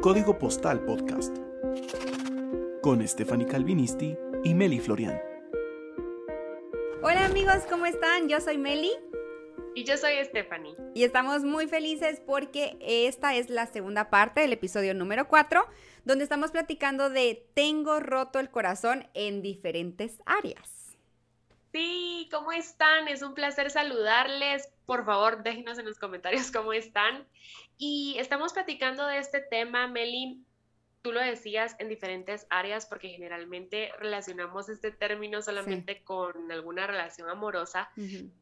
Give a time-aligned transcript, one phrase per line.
[0.00, 1.36] Código Postal Podcast.
[2.82, 5.20] Con Stephanie Calvinisti y Meli Florian.
[7.02, 8.26] Hola amigos, ¿cómo están?
[8.26, 8.92] Yo soy Meli.
[9.74, 10.74] Y yo soy Stephanie.
[10.94, 15.66] Y estamos muy felices porque esta es la segunda parte del episodio número 4,
[16.06, 20.96] donde estamos platicando de Tengo roto el corazón en diferentes áreas.
[21.72, 23.06] Sí, ¿cómo están?
[23.06, 24.66] Es un placer saludarles.
[24.86, 27.26] Por favor, déjenos en los comentarios cómo están.
[27.82, 30.44] Y estamos platicando de este tema, Meli,
[31.00, 37.30] tú lo decías en diferentes áreas porque generalmente relacionamos este término solamente con alguna relación
[37.30, 37.90] amorosa,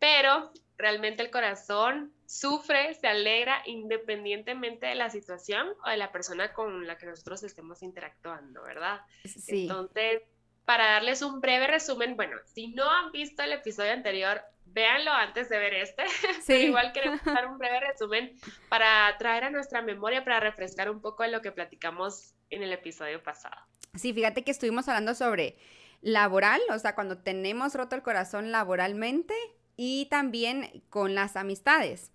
[0.01, 6.53] pero realmente el corazón sufre, se alegra independientemente de la situación o de la persona
[6.53, 9.03] con la que nosotros estemos interactuando, ¿verdad?
[9.25, 9.63] Sí.
[9.63, 10.23] Entonces,
[10.65, 15.49] para darles un breve resumen, bueno, si no han visto el episodio anterior, véanlo antes
[15.49, 16.05] de ver este.
[16.43, 16.55] Sí.
[16.55, 18.35] igual queremos dar un breve resumen
[18.69, 22.73] para traer a nuestra memoria, para refrescar un poco de lo que platicamos en el
[22.73, 23.57] episodio pasado.
[23.95, 25.59] Sí, fíjate que estuvimos hablando sobre
[26.01, 29.35] laboral, o sea, cuando tenemos roto el corazón laboralmente
[29.77, 32.11] y también con las amistades.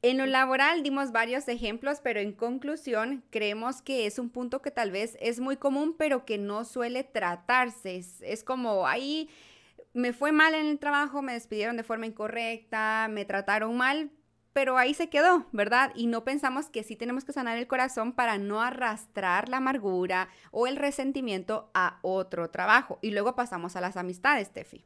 [0.00, 4.70] En lo laboral dimos varios ejemplos, pero en conclusión creemos que es un punto que
[4.70, 7.96] tal vez es muy común, pero que no suele tratarse.
[7.96, 9.28] Es, es como ahí
[9.98, 14.12] me fue mal en el trabajo, me despidieron de forma incorrecta, me trataron mal,
[14.52, 15.90] pero ahí se quedó, ¿verdad?
[15.96, 20.28] Y no pensamos que sí tenemos que sanar el corazón para no arrastrar la amargura
[20.52, 23.00] o el resentimiento a otro trabajo.
[23.02, 24.84] Y luego pasamos a las amistades, Tefi.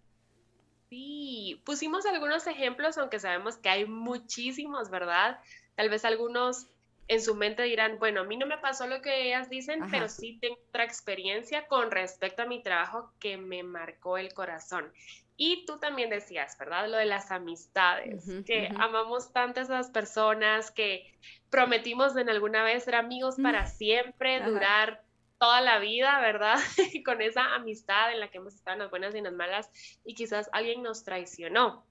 [0.89, 5.41] Sí, pusimos algunos ejemplos, aunque sabemos que hay muchísimos, ¿verdad?
[5.75, 6.69] Tal vez algunos
[7.08, 10.08] en su mente dirán, bueno, a mí no me pasó lo que ellas dicen, pero
[10.08, 14.92] sí tengo otra experiencia con respecto a mi trabajo que me marcó el corazón.
[15.36, 16.89] Y tú también decías, ¿verdad?
[16.89, 21.12] Lo de las amistades, que amamos tantas a las personas que
[21.50, 25.03] prometimos en alguna vez ser amigos para siempre, durar
[25.39, 26.58] toda la vida, ¿verdad?
[27.05, 29.70] Con esa amistad en la que hemos estado en las buenas y en las malas
[30.05, 31.85] y quizás alguien nos traicionó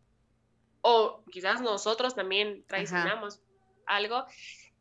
[0.82, 3.42] o quizás nosotros también traicionamos
[3.86, 4.26] algo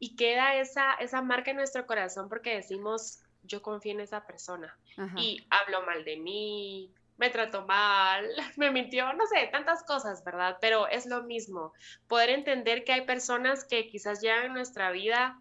[0.01, 4.77] y queda esa, esa marca en nuestro corazón porque decimos, yo confío en esa persona
[5.17, 10.57] y hablo mal de mí, me trató mal, me mintió, no sé, tantas cosas, ¿verdad?
[10.61, 11.75] Pero es lo mismo,
[12.09, 15.39] poder entender que hay personas que quizás llegan en nuestra vida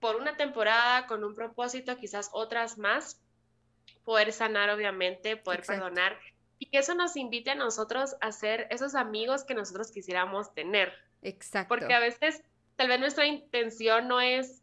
[0.00, 3.20] por una temporada con un propósito, quizás otras más,
[4.04, 6.18] poder sanar obviamente, poder perdonar
[6.58, 10.92] y que eso nos invite a nosotros a ser esos amigos que nosotros quisiéramos tener.
[11.22, 11.68] Exacto.
[11.68, 12.42] Porque a veces
[12.82, 14.60] tal vez nuestra intención no es,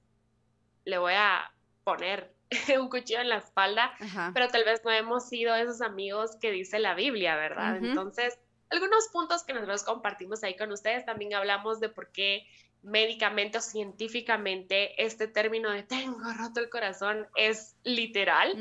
[0.84, 1.50] le voy a
[1.86, 2.36] poner
[2.78, 3.94] un cuchillo en la espalda,
[4.34, 7.78] pero tal vez no hemos sido esos amigos que dice la Biblia, ¿verdad?
[7.78, 8.38] Entonces,
[8.70, 12.46] algunos puntos que nosotros compartimos ahí con ustedes, también hablamos de por qué
[12.82, 18.52] médicamente o científicamente este término de tengo roto el corazón es literal,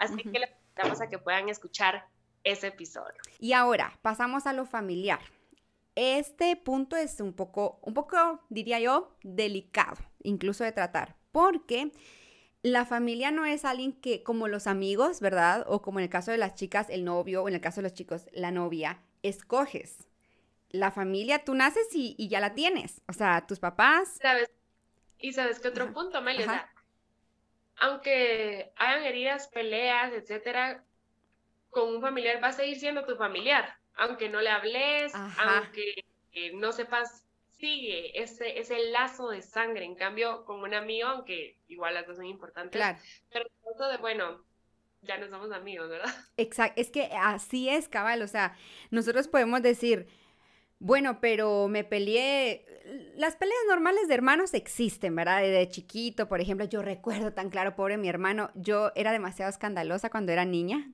[0.00, 2.04] así que les invitamos a que puedan escuchar
[2.42, 3.20] ese episodio.
[3.38, 5.20] Y ahora, pasamos a lo familiar.
[5.96, 11.92] Este punto es un poco, un poco, diría yo, delicado, incluso de tratar, porque
[12.62, 15.64] la familia no es alguien que, como los amigos, ¿verdad?
[15.68, 17.82] O como en el caso de las chicas, el novio, o en el caso de
[17.82, 20.08] los chicos, la novia, escoges.
[20.70, 23.02] La familia, tú naces y, ya la tienes.
[23.06, 24.18] O sea, tus papás.
[24.20, 24.50] ¿Sabes?
[25.18, 26.44] Y sabes qué otro punto, Meli,
[27.76, 30.84] aunque hayan heridas, peleas, etcétera,
[31.70, 33.76] con un familiar va a seguir siendo tu familiar.
[33.96, 37.24] Aunque no le hables, aunque eh, no sepas
[37.58, 39.84] sigue ese, ese lazo de sangre.
[39.84, 42.98] En cambio, con un amigo, aunque igual las dos son importantes, claro.
[43.30, 43.46] pero
[43.90, 44.44] de, bueno,
[45.02, 46.12] ya no somos amigos, ¿verdad?
[46.36, 48.56] Exacto, es que así es, cabal, o sea,
[48.90, 50.08] nosotros podemos decir,
[50.78, 52.66] bueno, pero me peleé.
[53.16, 55.40] Las peleas normales de hermanos existen, ¿verdad?
[55.40, 60.10] De chiquito, por ejemplo, yo recuerdo tan claro, pobre mi hermano, yo era demasiado escandalosa
[60.10, 60.92] cuando era niña.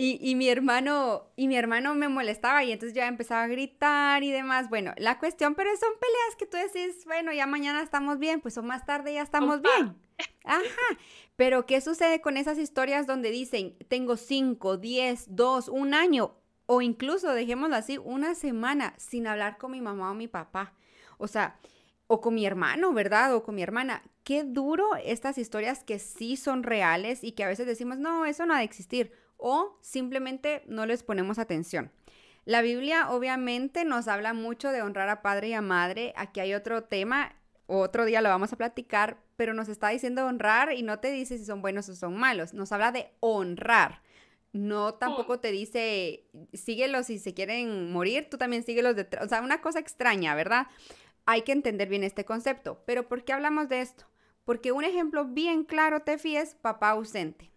[0.00, 4.30] Y, mi hermano, y mi hermano me molestaba y entonces ya empezaba a gritar y
[4.30, 4.68] demás.
[4.68, 8.56] Bueno, la cuestión, pero son peleas que tú decís, bueno, ya mañana estamos bien, pues
[8.58, 9.96] o más tarde ya estamos bien.
[10.44, 10.98] Ajá.
[11.34, 16.36] Pero ¿qué sucede con esas historias donde dicen, tengo cinco, diez, dos, un año,
[16.66, 20.74] o incluso, dejémoslo así, una semana sin hablar con mi mamá o mi papá?
[21.16, 21.58] O sea,
[22.06, 23.34] o con mi hermano, ¿verdad?
[23.34, 24.02] O con mi hermana.
[24.28, 28.44] Qué duro estas historias que sí son reales y que a veces decimos, no, eso
[28.44, 31.90] no ha de existir o simplemente no les ponemos atención.
[32.44, 36.12] La Biblia obviamente nos habla mucho de honrar a padre y a madre.
[36.14, 40.74] Aquí hay otro tema, otro día lo vamos a platicar, pero nos está diciendo honrar
[40.74, 42.52] y no te dice si son buenos o son malos.
[42.52, 44.02] Nos habla de honrar.
[44.52, 49.24] No tampoco te dice síguelos si se quieren morir, tú también síguelos detrás.
[49.24, 50.66] O sea, una cosa extraña, ¿verdad?
[51.24, 52.82] Hay que entender bien este concepto.
[52.84, 54.04] Pero ¿por qué hablamos de esto?
[54.48, 57.50] Porque un ejemplo bien claro, Tefi, es papá ausente.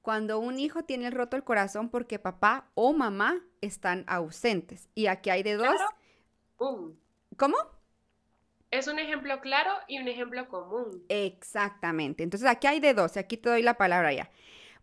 [0.00, 4.88] Cuando un hijo tiene roto el corazón porque papá o mamá están ausentes.
[4.94, 5.74] Y aquí hay de dos.
[6.54, 6.94] ¿Cómo?
[8.70, 11.04] Es un ejemplo claro y un ejemplo común.
[11.08, 12.22] Exactamente.
[12.22, 13.16] Entonces aquí hay de dos.
[13.16, 14.30] Aquí te doy la palabra ya.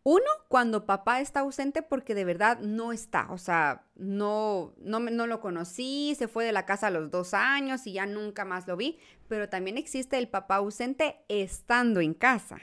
[0.09, 5.27] Uno, cuando papá está ausente porque de verdad no está, o sea, no, no, no,
[5.27, 8.69] lo conocí, se fue de la casa a los dos años y ya nunca más
[8.69, 12.57] lo vi, pero también existe el papá ausente estando en casa.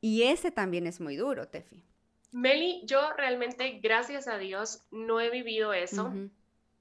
[0.00, 1.84] Y ese también es muy duro, Tefi.
[2.32, 6.14] Meli, yo realmente, gracias a Dios, no he vivido eso,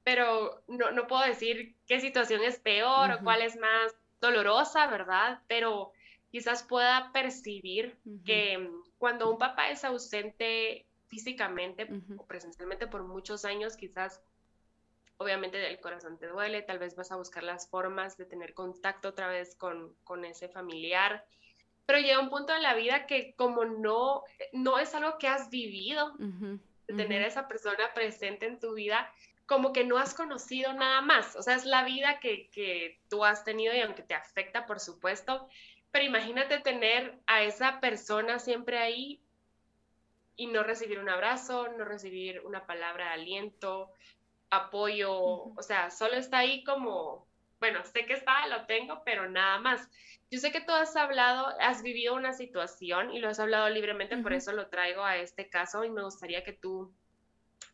[0.05, 5.41] pero no, puedo decir qué situación es peor o cuál es más dolorosa, ¿verdad?
[5.49, 5.91] Pero
[6.35, 11.87] quizás pueda percibir que cuando un papá es ausente físicamente
[12.17, 14.21] o presencialmente por muchos años, quizás
[15.15, 19.07] obviamente el corazón te duele, tal vez vas a buscar las formas de tener contacto
[19.07, 21.25] otra vez con, ese familiar,
[21.85, 25.49] pero llega un punto en la vida que como no, no es algo que has
[25.49, 26.17] vivido,
[26.85, 29.09] tener a esa persona presente en tu vida,
[29.45, 33.23] como que no has conocido nada más, o sea, es la vida que, que tú
[33.23, 35.47] has tenido y aunque te afecta, por supuesto,
[35.95, 39.21] pero imagínate tener a esa persona siempre ahí
[40.35, 43.93] y no recibir un abrazo, no recibir una palabra de aliento,
[44.49, 47.25] apoyo, o sea, solo está ahí como,
[47.61, 49.89] bueno, sé que está, lo tengo, pero nada más.
[50.29, 54.17] Yo sé que tú has hablado, has vivido una situación y lo has hablado libremente,
[54.17, 56.93] por eso lo traigo a este caso y me gustaría que tú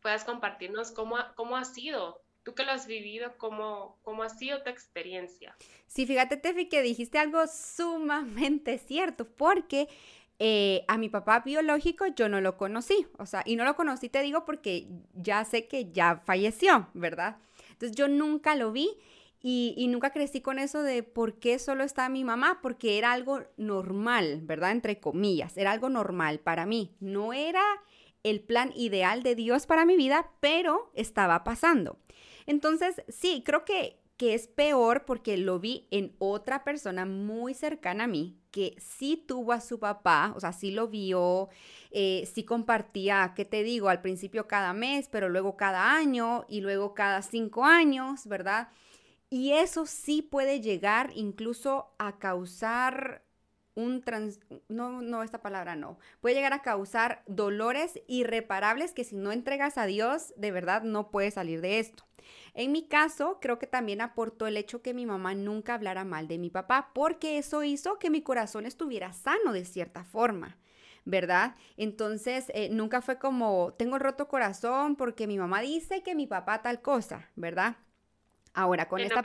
[0.03, 4.63] puedas compartirnos cómo, cómo ha sido Tú que lo has vivido, ¿cómo, cómo ha sido
[4.63, 5.55] tu experiencia?
[5.85, 9.87] Sí, fíjate, Tefi, que dijiste algo sumamente cierto, porque
[10.39, 14.09] eh, a mi papá biológico yo no lo conocí, o sea, y no lo conocí,
[14.09, 17.37] te digo, porque ya sé que ya falleció, ¿verdad?
[17.73, 18.89] Entonces yo nunca lo vi
[19.43, 23.11] y, y, nunca crecí con eso de por qué solo está mi mamá, porque era
[23.11, 24.71] algo normal, ¿verdad?
[24.71, 27.63] Entre comillas, era algo normal para mí, no era
[28.23, 31.97] el plan ideal de Dios para mi vida, pero estaba pasando.
[32.51, 38.03] Entonces, sí, creo que, que es peor porque lo vi en otra persona muy cercana
[38.03, 41.47] a mí que sí tuvo a su papá, o sea, sí lo vio,
[41.91, 43.87] eh, sí compartía, ¿qué te digo?
[43.87, 48.67] Al principio cada mes, pero luego cada año y luego cada cinco años, ¿verdad?
[49.29, 53.23] Y eso sí puede llegar incluso a causar
[53.75, 59.15] un trans, no, no, esta palabra no, puede llegar a causar dolores irreparables que si
[59.15, 62.03] no entregas a Dios, de verdad no puedes salir de esto.
[62.53, 66.27] En mi caso, creo que también aportó el hecho que mi mamá nunca hablara mal
[66.27, 70.57] de mi papá, porque eso hizo que mi corazón estuviera sano de cierta forma.
[71.03, 71.55] ¿verdad?
[71.77, 76.61] Entonces, eh, nunca fue como, tengo roto corazón porque mi mamá dice que mi papá
[76.61, 77.77] tal cosa, ¿verdad?
[78.53, 79.23] Ahora, con esta...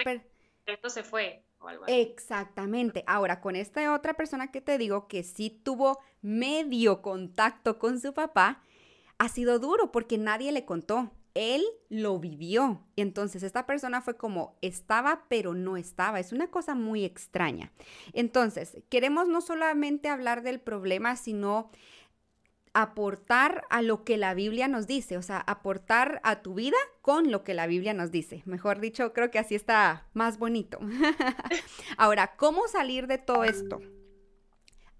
[0.64, 1.44] Esto se fue.
[1.86, 3.04] Exactamente.
[3.06, 8.12] Ahora, con esta otra persona que te digo que sí tuvo medio contacto con su
[8.14, 8.62] papá,
[9.18, 11.12] ha sido duro porque nadie le contó.
[11.36, 12.82] Él lo vivió.
[12.96, 16.18] Entonces esta persona fue como estaba, pero no estaba.
[16.18, 17.72] Es una cosa muy extraña.
[18.14, 21.70] Entonces, queremos no solamente hablar del problema, sino
[22.72, 27.30] aportar a lo que la Biblia nos dice, o sea, aportar a tu vida con
[27.30, 28.42] lo que la Biblia nos dice.
[28.44, 30.78] Mejor dicho, creo que así está más bonito.
[31.98, 33.80] Ahora, ¿cómo salir de todo esto?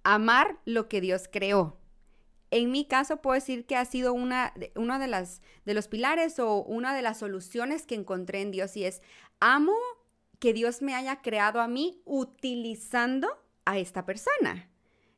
[0.05, 1.79] Amar lo que Dios creó.
[2.51, 6.39] En mi caso puedo decir que ha sido una, una de, las, de los pilares
[6.39, 9.03] o una de las soluciones que encontré en Dios y es,
[9.41, 9.75] amo
[10.39, 13.29] que Dios me haya creado a mí utilizando
[13.65, 14.69] a esta persona.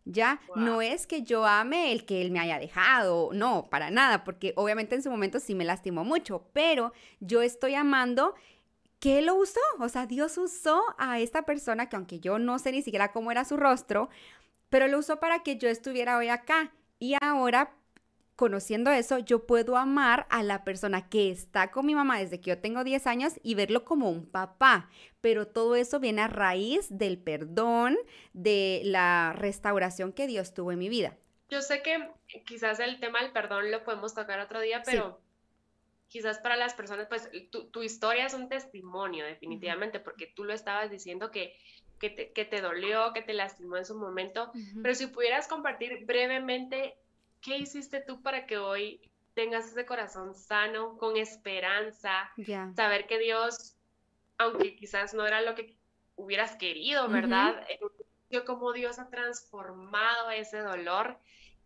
[0.04, 4.24] Ya no es que yo ame el que él me haya dejado, no, para nada,
[4.24, 8.34] porque obviamente en su momento sí me lastimó mucho, pero yo estoy amando
[9.00, 12.58] que él lo usó, o sea, Dios usó a esta persona que aunque yo no
[12.58, 14.08] sé ni siquiera cómo era su rostro,
[14.70, 16.72] pero lo usó para que yo estuviera hoy acá.
[16.98, 17.74] Y ahora
[18.38, 22.50] conociendo eso, yo puedo amar a la persona que está con mi mamá desde que
[22.50, 24.88] yo tengo 10 años y verlo como un papá.
[25.20, 27.98] Pero todo eso viene a raíz del perdón,
[28.34, 31.16] de la restauración que Dios tuvo en mi vida.
[31.48, 32.08] Yo sé que
[32.46, 35.20] quizás el tema del perdón lo podemos tocar otro día, pero
[36.06, 40.90] quizás para las personas, pues tu, historia es un testimonio definitivamente, porque tú lo estabas
[40.90, 41.56] diciendo que,
[41.98, 44.52] que, te, dolió, que te lastimó en su momento,
[44.82, 46.96] pero si pudieras compartir brevemente
[47.40, 49.00] ¿qué hiciste tú para que hoy
[49.34, 52.30] tengas ese corazón sano, con esperanza,
[52.74, 53.76] saber que Dios,
[54.36, 55.76] aunque quizás no era lo que
[56.16, 57.64] hubieras querido, ¿verdad?
[57.80, 57.88] Uh
[58.44, 61.18] como Dios ha transformado ese dolor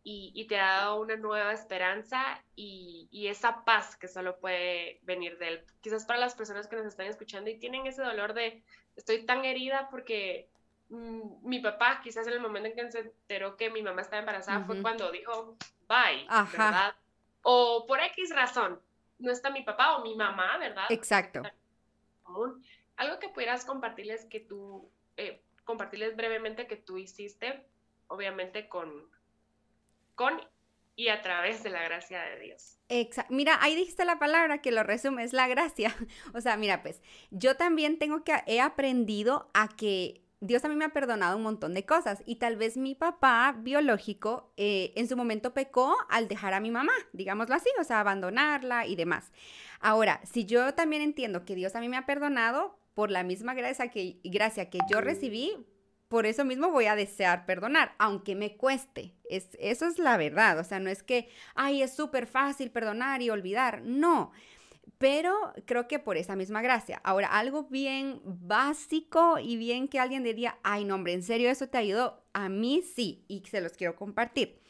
[0.04, 5.38] y, te ha dado una nueva esperanza y, y, esa paz que solo puede venir
[5.38, 5.64] de Él.
[5.80, 8.62] Quizás para las personas que nos están escuchando y tienen ese dolor de,
[8.96, 10.48] estoy tan herida porque
[10.88, 14.20] mm, mi papá, quizás en el momento en que se enteró que mi mamá estaba
[14.20, 15.56] embarazada, fue cuando dijo,
[15.88, 16.94] bye, ¿verdad?
[17.42, 18.80] O por X razón,
[19.18, 20.86] no está mi papá o mi mamá, ¿verdad?
[20.90, 21.42] Exacto.
[22.96, 27.66] Algo que pudieras compartirles que tú, eh, compartirles brevemente que tú hiciste,
[28.08, 29.08] obviamente con,
[30.14, 30.40] con
[31.02, 32.78] y a través de la gracia de Dios.
[32.88, 33.34] Exacto.
[33.34, 35.94] Mira, ahí dijiste la palabra que lo resume, es la gracia.
[36.34, 40.76] O sea, mira, pues yo también tengo que, he aprendido a que Dios a mí
[40.76, 45.08] me ha perdonado un montón de cosas y tal vez mi papá biológico eh, en
[45.08, 49.32] su momento pecó al dejar a mi mamá, digámoslo así, o sea, abandonarla y demás.
[49.80, 53.54] Ahora, si yo también entiendo que Dios a mí me ha perdonado por la misma
[53.54, 55.66] gracia que, gracia que yo recibí,
[56.12, 59.14] por eso mismo voy a desear perdonar, aunque me cueste.
[59.30, 60.58] Es, eso es la verdad.
[60.58, 63.80] O sea, no es que, ay, es súper fácil perdonar y olvidar.
[63.80, 64.30] No.
[64.98, 67.00] Pero creo que por esa misma gracia.
[67.02, 71.70] Ahora, algo bien básico y bien que alguien diría, ay, no, hombre, en serio, eso
[71.70, 72.22] te ayudó.
[72.34, 74.60] A mí sí, y se los quiero compartir.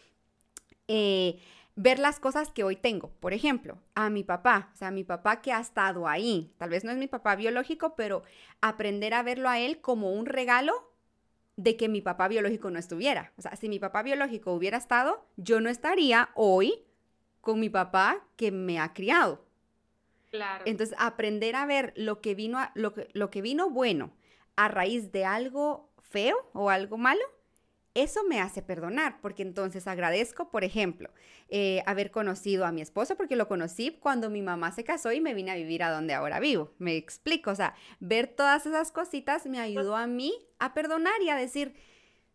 [0.87, 1.41] Eh,
[1.75, 3.11] ver las cosas que hoy tengo.
[3.19, 6.55] Por ejemplo, a mi papá, o sea, mi papá que ha estado ahí.
[6.59, 8.23] Tal vez no es mi papá biológico, pero
[8.61, 10.92] aprender a verlo a él como un regalo
[11.57, 13.33] de que mi papá biológico no estuviera.
[13.37, 16.85] O sea, si mi papá biológico hubiera estado, yo no estaría hoy
[17.41, 19.45] con mi papá que me ha criado.
[20.31, 20.65] Claro.
[20.67, 24.13] Entonces, aprender a ver lo que vino, lo lo que vino bueno
[24.57, 27.23] a raíz de algo feo o algo malo,
[27.95, 31.11] eso me hace perdonar, porque entonces agradezco, por ejemplo,
[31.49, 35.21] eh, haber conocido a mi esposo, porque lo conocí cuando mi mamá se casó y
[35.21, 36.73] me vine a vivir a donde ahora vivo.
[36.79, 41.29] Me explico, o sea, ver todas esas cositas me ayudó a mí a perdonar y
[41.29, 41.75] a decir,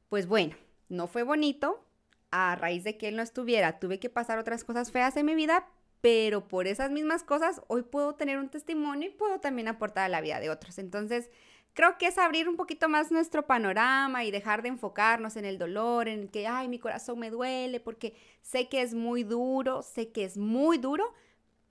[0.10, 0.56] pues bueno,
[0.90, 1.84] no fue bonito,
[2.32, 5.36] a raíz de que él no estuviera, tuve que pasar otras cosas feas en mi
[5.36, 5.68] vida,
[6.02, 10.10] pero por esas mismas cosas hoy puedo tener un testimonio y puedo también aportar a
[10.10, 10.78] la vida de otros.
[10.78, 11.30] Entonces,
[11.74, 15.58] creo que es abrir un poquito más nuestro panorama y dejar de enfocarnos en el
[15.60, 20.12] dolor, en que, ay, mi corazón me duele, porque sé que es muy duro, sé
[20.12, 21.14] que es muy duro,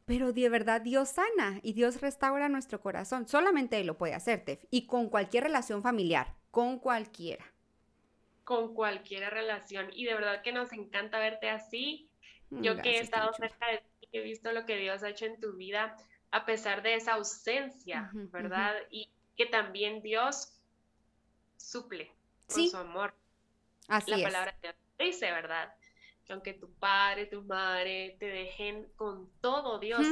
[0.04, 3.26] pero de verdad Dios sana y Dios restaura nuestro corazón.
[3.26, 4.64] Solamente Él lo puede hacer, Tef.
[4.70, 7.44] Y con cualquier relación familiar, con cualquiera.
[8.44, 9.88] Con cualquier relación.
[9.92, 12.08] Y de verdad que nos encanta verte así.
[12.50, 15.40] Mm, Yo que he estado cerca de he visto lo que Dios ha hecho en
[15.40, 15.96] tu vida,
[16.30, 18.74] a pesar de esa ausencia, ¿verdad?
[18.90, 20.52] Y que también Dios
[21.56, 22.12] suple
[22.48, 23.14] con su amor.
[23.88, 25.74] Así La palabra te dice, ¿verdad?
[26.24, 30.06] Que aunque tu padre, tu madre te dejen con todo Dios,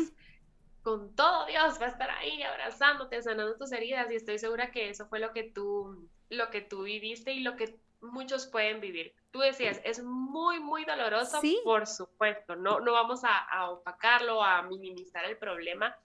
[0.82, 4.90] con todo Dios va a estar ahí abrazándote, sanando tus heridas y estoy segura que
[4.90, 9.14] eso fue lo que tú, lo que tú viviste y lo que muchos pueden vivir.
[9.30, 14.62] Tú decías, es muy, muy doloroso, por supuesto, no, no vamos a, a opacarlo, a
[14.62, 15.96] minimizar el problema.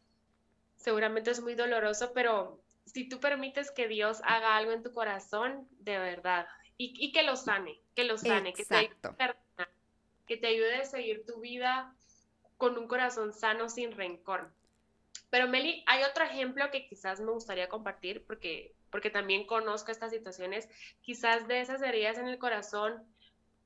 [0.77, 5.67] Seguramente es muy doloroso, pero si tú permites que Dios haga algo en tu corazón,
[5.79, 6.47] de verdad,
[6.81, 8.95] y, que lo sane, que lo sane, que te, ayude,
[10.25, 11.93] que te ayude a seguir tu vida
[12.57, 14.49] con un corazón sano sin rencor.
[15.29, 20.11] Pero Meli, hay otro ejemplo que quizás me gustaría compartir porque, porque también conozco estas
[20.11, 20.69] situaciones,
[21.01, 23.03] quizás de esas heridas en el corazón,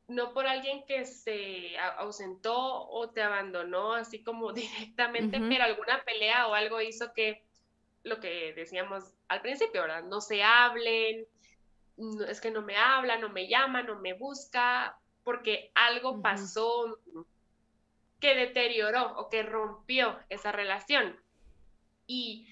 [0.08, 6.48] no por alguien que se ausentó o te abandonó así como directamente, pero alguna pelea
[6.48, 7.44] o algo hizo que
[8.04, 10.04] lo que decíamos al principio, ¿verdad?
[10.04, 11.26] No se hablen,
[12.28, 17.00] es que no me habla, no me llama, no me busca, porque algo pasó
[18.20, 21.20] que deterioró o que rompió esa relación.
[22.08, 22.48] Y,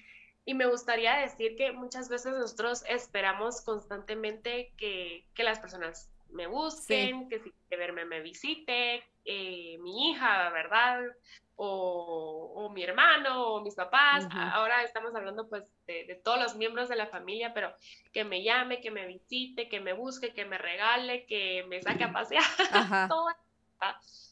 [0.46, 7.40] me gustaría decir que muchas veces nosotros esperamos constantemente que, las personas me busquen, que
[7.40, 11.02] si quiere verme me visite, eh, mi hija, ¿verdad?
[11.56, 14.26] o, mi hermano o mis papás.
[14.32, 17.72] Ahora estamos hablando pues de, todos los miembros de la familia, pero
[18.12, 22.04] que me llame, que me visite, que me busque, que me regale, que me saque
[22.04, 22.42] a pasear.
[23.08, 23.26] Todo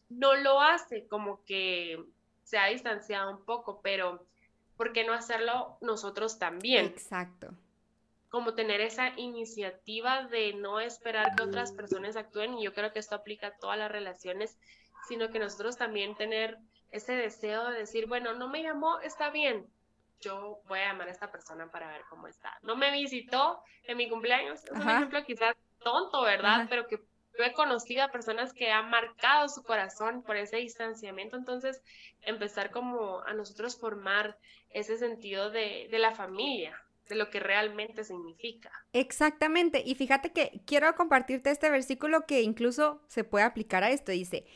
[0.08, 2.02] no lo hace, como que
[2.42, 4.26] se ha distanciado un poco, pero
[4.80, 6.86] ¿por qué no hacerlo nosotros también?
[6.86, 7.50] Exacto.
[8.30, 12.98] Como tener esa iniciativa de no esperar que otras personas actúen, y yo creo que
[12.98, 14.58] esto aplica a todas las relaciones,
[15.06, 16.56] sino que nosotros también tener
[16.92, 19.66] ese deseo de decir, bueno, no me llamó, está bien,
[20.18, 22.58] yo voy a llamar a esta persona para ver cómo está.
[22.62, 26.68] No me visitó en mi cumpleaños, es un ejemplo quizás tonto, ¿verdad?
[26.70, 27.02] Pero que
[27.40, 31.82] yo he conocido a personas que han marcado su corazón por ese distanciamiento, entonces
[32.22, 34.36] empezar como a nosotros formar
[34.68, 36.76] ese sentido de, de la familia,
[37.08, 38.70] de lo que realmente significa.
[38.92, 44.12] Exactamente, y fíjate que quiero compartirte este versículo que incluso se puede aplicar a esto,
[44.12, 44.46] dice,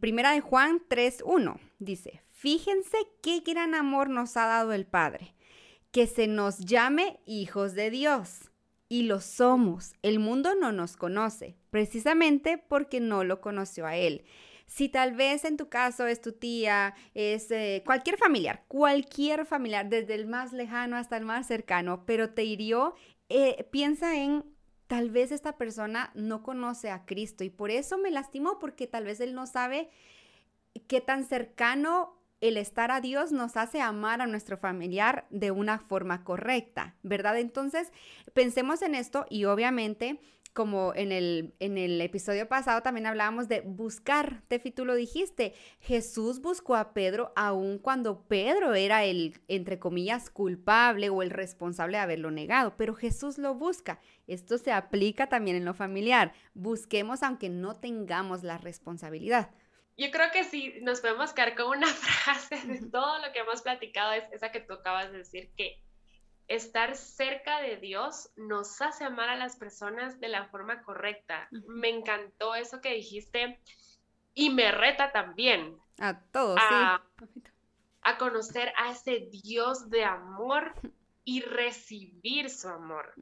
[0.00, 5.34] primera de Juan 3.1 dice, fíjense qué gran amor nos ha dado el Padre,
[5.92, 8.50] que se nos llame hijos de Dios.
[8.90, 9.92] y lo somos.
[10.00, 14.24] El mundo no nos conoce, precisamente porque no lo conoció a Él.
[14.66, 19.88] Si tal vez en tu caso es tu tía, es eh, cualquier familiar, cualquier familiar,
[19.88, 22.94] desde el más lejano hasta el más cercano, pero te hirió,
[23.30, 24.44] eh, piensa en
[24.86, 29.04] tal vez esta persona no conoce a Cristo y por eso me lastimó porque tal
[29.04, 29.88] vez él no sabe
[30.86, 35.78] qué tan cercano el estar a Dios nos hace amar a nuestro familiar de una
[35.78, 37.38] forma correcta, ¿verdad?
[37.38, 37.92] Entonces,
[38.32, 40.20] pensemos en esto y obviamente,
[40.52, 45.54] como en el, en el episodio pasado también hablábamos de buscar, Tefi, tú lo dijiste,
[45.80, 51.98] Jesús buscó a Pedro aun cuando Pedro era el, entre comillas, culpable o el responsable
[51.98, 54.00] de haberlo negado, pero Jesús lo busca.
[54.26, 56.32] Esto se aplica también en lo familiar.
[56.54, 59.50] Busquemos aunque no tengamos la responsabilidad.
[59.96, 63.62] Yo creo que sí, nos podemos quedar con una frase de todo lo que hemos
[63.62, 65.82] platicado, es esa que tú acabas de decir, que
[66.48, 71.48] estar cerca de Dios nos hace amar a las personas de la forma correcta.
[71.66, 73.60] Me encantó eso que dijiste
[74.34, 75.78] y me reta también.
[75.98, 77.42] A todos, a, sí.
[78.02, 80.74] A conocer a ese Dios de amor
[81.24, 83.14] y recibir su amor.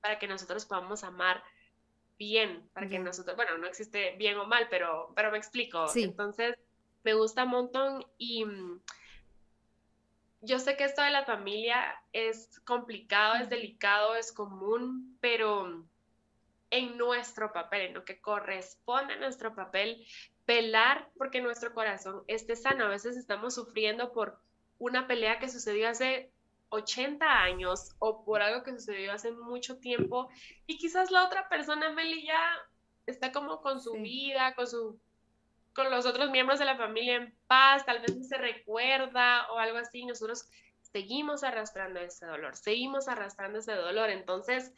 [0.00, 1.42] Para que nosotros podamos amar
[2.18, 5.86] bien para que nosotros, bueno, no existe bien o mal, pero, pero me explico.
[5.94, 6.56] Entonces,
[7.04, 8.80] me gusta un montón y mm,
[10.40, 15.84] yo sé que esto de la familia es complicado, es delicado, es común, pero
[16.70, 20.06] en nuestro papel, en lo que corresponde a nuestro papel,
[20.44, 22.84] pelar porque nuestro corazón esté sano.
[22.84, 24.40] A veces estamos sufriendo por
[24.78, 26.30] una pelea que sucedió hace
[26.70, 30.28] 80 años o por algo que sucedió hace mucho tiempo
[30.66, 32.40] y quizás la otra persona, Meli, ya
[33.06, 35.00] está como con su vida, con su
[35.78, 39.78] con los otros miembros de la familia en paz, tal vez se recuerda o algo
[39.78, 40.48] así, nosotros
[40.80, 44.72] seguimos arrastrando ese dolor, seguimos arrastrando ese dolor, entonces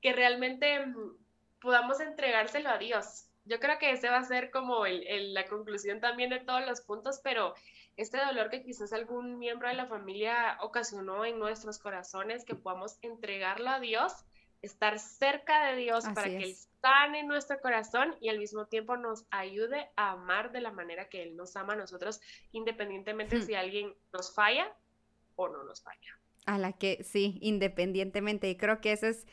[0.00, 1.16] que realmente mm,
[1.60, 3.26] podamos entregárselo a Dios.
[3.44, 7.20] Yo creo que ese va a ser como la conclusión también de todos los puntos,
[7.22, 7.54] pero
[7.98, 12.96] este dolor que quizás algún miembro de la familia ocasionó en nuestros corazones, que podamos
[13.02, 14.24] entregarlo a Dios,
[14.62, 19.26] estar cerca de Dios para que Él sane nuestro corazón y al mismo tiempo nos
[19.30, 22.20] ayude a amar de la manera que Él nos ama a nosotros,
[22.52, 23.42] independientemente hmm.
[23.42, 24.74] si alguien nos falla
[25.34, 26.20] o no nos falla.
[26.46, 28.48] A la que sí, independientemente.
[28.48, 29.26] Y creo que eso es,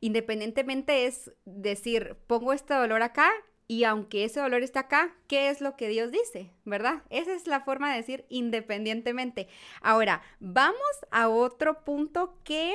[0.00, 3.32] independientemente es decir, pongo este dolor acá
[3.70, 6.50] y aunque ese dolor está acá, ¿qué es lo que Dios dice?
[6.64, 7.02] ¿Verdad?
[7.10, 9.46] Esa es la forma de decir independientemente.
[9.82, 12.74] Ahora, vamos a otro punto que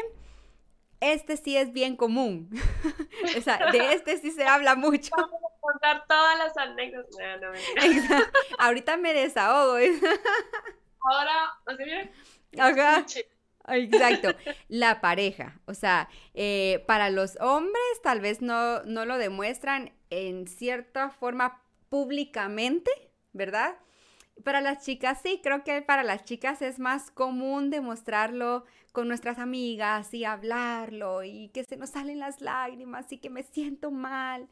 [1.12, 2.50] este sí es bien común.
[3.38, 5.12] o sea, de este sí se habla mucho.
[5.18, 7.16] Vamos a contar todas las anécdotas.
[7.42, 8.26] No, no,
[8.60, 9.78] Ahorita me desahogo.
[11.02, 12.12] Ahora, así bien.
[12.58, 13.06] Ajá.
[13.68, 14.30] Exacto,
[14.68, 15.60] la pareja.
[15.66, 21.62] O sea, eh, para los hombres tal vez no, no lo demuestran en cierta forma
[21.90, 22.92] públicamente,
[23.32, 23.78] ¿verdad?
[24.44, 29.40] Para las chicas sí, creo que para las chicas es más común demostrarlo con nuestras
[29.40, 34.48] amigas y hablarlo y que se nos salen las lágrimas y que me siento mal.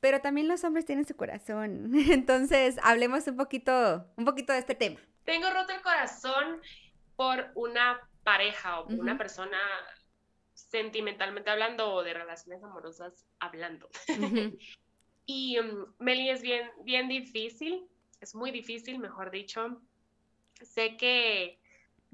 [0.00, 1.92] Pero también los hombres tienen su corazón.
[2.10, 5.00] Entonces, hablemos un poquito, un poquito de este tema.
[5.24, 6.60] Tengo roto el corazón
[7.14, 9.58] por una pareja o por una persona
[10.52, 13.88] sentimentalmente hablando o de relaciones amorosas hablando.
[15.28, 17.84] Y um, Meli es bien, bien difícil,
[18.20, 19.80] es muy difícil, mejor dicho.
[20.62, 21.58] Sé que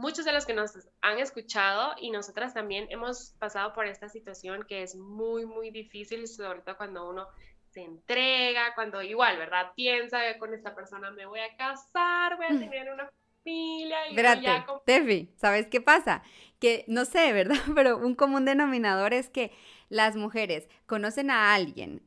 [0.02, 4.64] muchos de los que nos han escuchado y nosotras también hemos pasado por esta situación
[4.68, 7.26] que es muy, muy difícil, sobre todo cuando uno
[7.70, 9.72] se entrega, cuando igual, ¿verdad?
[9.74, 12.58] Piensa que con esta persona me voy a casar, voy a mm.
[12.58, 13.08] tener una
[13.42, 16.22] familia y Espérate, ya Tefi, ¿sabes qué pasa?
[16.58, 17.56] Que no sé, ¿verdad?
[17.74, 19.52] Pero un común denominador es que
[19.88, 22.02] las mujeres conocen a alguien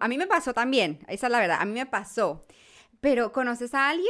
[0.00, 2.44] a mí me pasó también, esa es la verdad, a mí me pasó.
[3.00, 4.08] Pero conoces a alguien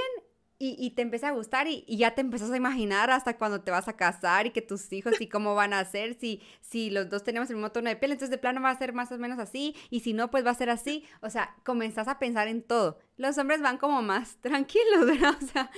[0.62, 3.88] y, te empieza a gustar y, ya te empiezas a imaginar hasta cuando te vas
[3.88, 7.24] a casar y que tus hijos y cómo van a ser, si, si los dos
[7.24, 9.38] tenemos el mismo tono de piel, entonces de plano va a ser más o menos
[9.38, 11.06] así y si no, pues va a ser así.
[11.22, 12.98] O sea, comenzás a pensar en todo.
[13.16, 15.34] Los hombres van como más tranquilos, ¿verdad?
[15.42, 15.70] O sea,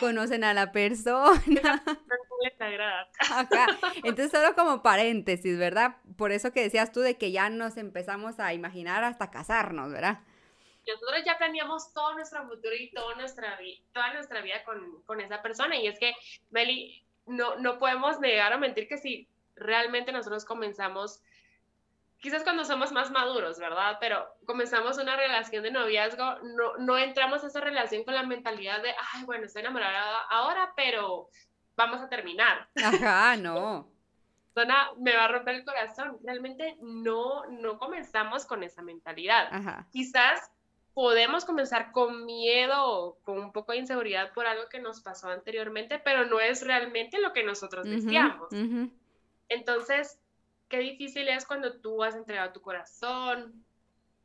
[0.00, 1.82] conocen a la persona.
[4.02, 5.96] Entonces, solo como paréntesis, ¿verdad?
[6.16, 10.20] Por eso que decías tú de que ya nos empezamos a imaginar hasta casarnos, ¿verdad?
[10.86, 13.58] Nosotros ya planeamos todo nuestro futuro y toda nuestra,
[13.92, 15.76] toda nuestra vida con, con, esa persona.
[15.76, 16.14] Y es que,
[16.50, 21.22] Meli, no, no podemos negar o mentir que si realmente nosotros comenzamos,
[22.18, 23.98] quizás cuando somos más maduros, ¿verdad?
[24.00, 28.82] Pero comenzamos una relación de noviazgo, no, no entramos a esa relación con la mentalidad
[28.82, 31.28] de, ay, bueno, estoy enamorada ahora, pero
[31.76, 32.68] vamos a terminar.
[32.82, 33.90] Ajá, no.
[34.54, 36.18] persona me va a romper el corazón.
[36.22, 39.86] Realmente no, no comenzamos con esa mentalidad.
[39.90, 40.50] Quizás
[40.94, 45.28] podemos comenzar con miedo o con un poco de inseguridad por algo que nos pasó
[45.28, 48.48] anteriormente, pero no es realmente lo que nosotros deseamos.
[49.48, 50.18] Entonces,
[50.68, 53.64] qué difícil es cuando tú has entregado tu corazón,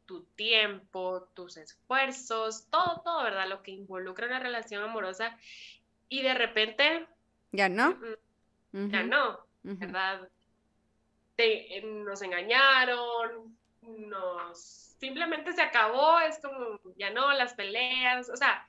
[0.05, 3.47] tu tiempo, tus esfuerzos, todo, todo, ¿verdad?
[3.47, 5.37] Lo que involucra una relación amorosa
[6.09, 7.07] y de repente...
[7.51, 7.97] Ya no.
[8.71, 10.29] Mm, ya no, ¿verdad?
[11.37, 13.57] Eh, nos engañaron,
[14.07, 18.67] nos simplemente se acabó, es como, ya no, las peleas, o sea,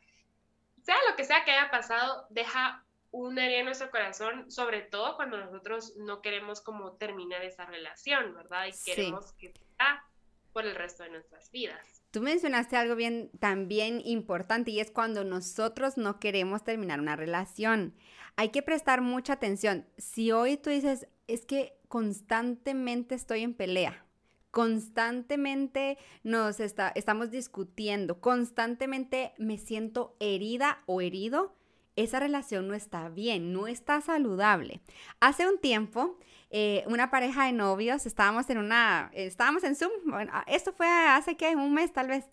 [0.83, 5.16] sea lo que sea que haya pasado, deja una herida en nuestro corazón, sobre todo
[5.16, 8.66] cuando nosotros no queremos como terminar esa relación, ¿verdad?
[8.66, 10.05] Y queremos que sea
[10.53, 12.03] por el resto de nuestras vidas.
[12.11, 17.94] Tú mencionaste algo bien también importante y es cuando nosotros no queremos terminar una relación.
[18.37, 19.87] Hay que prestar mucha atención.
[19.98, 24.07] Si hoy tú dices, es que constantemente estoy en pelea,
[24.50, 31.54] constantemente nos está, estamos discutiendo, constantemente me siento herida o herido,
[31.96, 34.80] esa relación no está bien, no está saludable.
[35.20, 36.16] Hace un tiempo,
[36.50, 40.87] eh, una pareja de novios, estábamos en una, estábamos en Zoom, bueno, ah, esto fue
[40.87, 42.24] hace que un mes tal vez,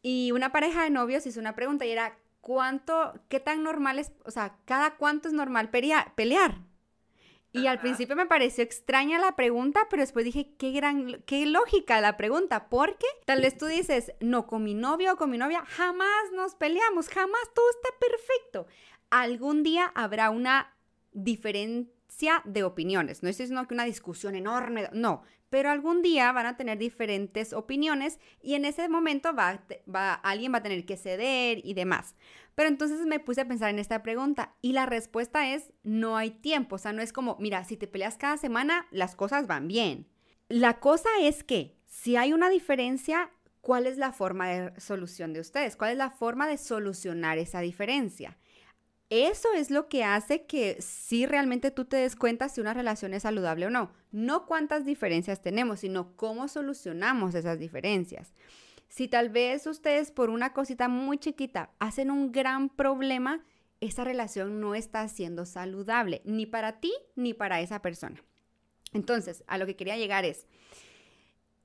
[0.00, 4.12] y una pareja de novios hizo una pregunta y era, ¿cuánto, qué tan normal es,
[4.24, 6.67] o sea, cada cuánto es normal pelear?
[7.52, 12.00] Y al principio me pareció extraña la pregunta, pero después dije, qué gran, qué lógica
[12.00, 15.64] la pregunta, porque tal vez tú dices, no, con mi novio o con mi novia
[15.66, 18.66] jamás nos peleamos, jamás todo está perfecto.
[19.10, 20.76] Algún día habrá una
[21.12, 23.22] diferencia de opiniones.
[23.22, 27.52] No estoy diciendo que una discusión enorme, no, pero algún día van a tener diferentes
[27.52, 29.60] opiniones y en ese momento va,
[30.14, 32.14] alguien va a tener que ceder y demás.
[32.54, 36.30] Pero entonces me puse a pensar en esta pregunta y la respuesta es no hay
[36.30, 39.68] tiempo, o sea, no es como, mira, si te peleas cada semana, las cosas van
[39.68, 40.08] bien.
[40.48, 43.30] La cosa es que si hay una diferencia,
[43.60, 45.76] ¿cuál es la forma de solución de ustedes?
[45.76, 48.38] ¿Cuál es la forma de solucionar esa diferencia?
[49.10, 53.14] Eso es lo que hace que si realmente tú te des cuenta si una relación
[53.14, 53.90] es saludable o no.
[54.12, 58.34] No cuántas diferencias tenemos, sino cómo solucionamos esas diferencias.
[58.88, 63.44] Si tal vez ustedes por una cosita muy chiquita hacen un gran problema,
[63.80, 68.22] esa relación no está siendo saludable, ni para ti ni para esa persona.
[68.92, 70.46] Entonces, a lo que quería llegar es,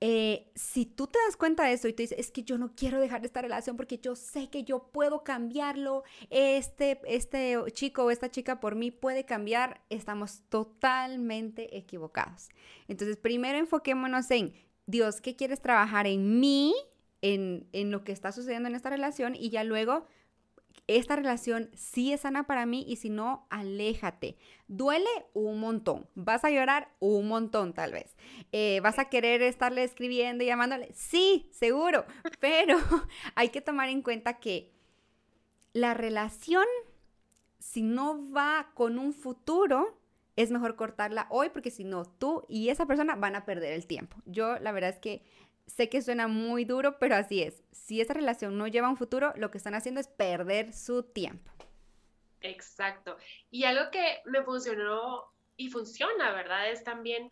[0.06, 2.76] eh, si tú te das cuenta de eso y tú dices, es que yo no
[2.76, 8.12] quiero dejar esta relación porque yo sé que yo puedo cambiarlo, este, este chico o
[8.12, 12.50] esta chica por mí puede cambiar, estamos totalmente equivocados.
[12.90, 14.52] Entonces, primero enfoquémonos en,
[14.88, 16.74] Dios, ¿qué quieres trabajar en mí?
[17.22, 20.06] en, lo que está sucediendo en esta relación y ya luego
[20.88, 24.38] esta relación sí es sana para mí y si no, aléjate.
[24.68, 26.08] Duele un montón.
[26.16, 28.16] Vas a llorar un montón tal vez.
[28.52, 30.92] Eh, vas a querer estarle escribiendo y llamándole.
[30.94, 32.06] Sí, seguro.
[32.40, 32.78] Pero
[33.36, 34.74] hay que tomar en cuenta que
[35.72, 36.66] la relación,
[37.60, 40.00] si no va con un futuro,
[40.36, 43.86] es mejor cortarla hoy porque si no, tú y esa persona van a perder el
[43.86, 44.18] tiempo.
[44.26, 45.24] Yo la verdad es que
[45.68, 47.64] Sé que suena muy duro, pero así es.
[47.72, 51.04] Si esa relación no lleva a un futuro, lo que están haciendo es perder su
[51.04, 51.52] tiempo.
[52.42, 53.18] Exacto.
[53.50, 56.70] Y algo que me funcionó y funciona, ¿verdad?
[56.70, 57.32] Es también,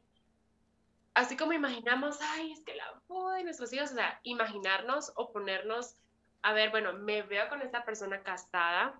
[1.13, 5.31] así como imaginamos, ay, es que la boda de nuestros hijos, o sea, imaginarnos o
[5.31, 5.97] ponernos,
[6.41, 8.99] a ver, bueno, me veo con esta persona casada,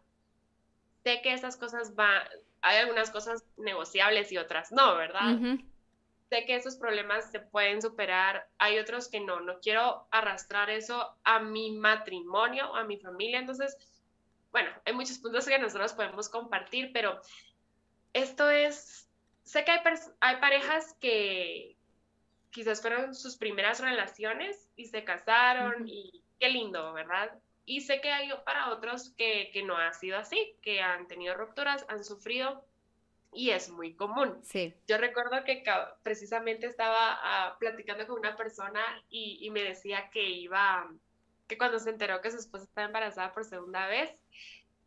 [1.04, 2.22] sé que esas cosas van,
[2.62, 5.39] hay algunas cosas negociables y otras no, ¿verdad?
[6.32, 11.13] Sé que esos problemas se pueden superar, hay otros que no, no quiero arrastrar eso
[11.26, 13.76] a mi matrimonio, a mi familia, entonces,
[14.50, 17.20] bueno, hay muchos puntos que nosotros podemos compartir, pero
[18.13, 19.10] esto es,
[19.44, 19.82] sé que hay,
[20.22, 21.76] hay parejas que
[22.50, 27.38] quizás fueron sus primeras relaciones y se casaron y qué lindo, ¿verdad?
[27.65, 31.36] Y sé que hay para otros que, que no ha sido así, que han tenido
[31.36, 32.63] rupturas, han sufrido
[33.34, 34.38] y es muy común.
[34.44, 34.74] Sí.
[34.88, 35.63] Yo recuerdo que
[36.04, 40.89] precisamente estaba ah, platicando con una persona y, me decía que iba,
[41.48, 44.12] que cuando se enteró que su esposa estaba embarazada por segunda vez,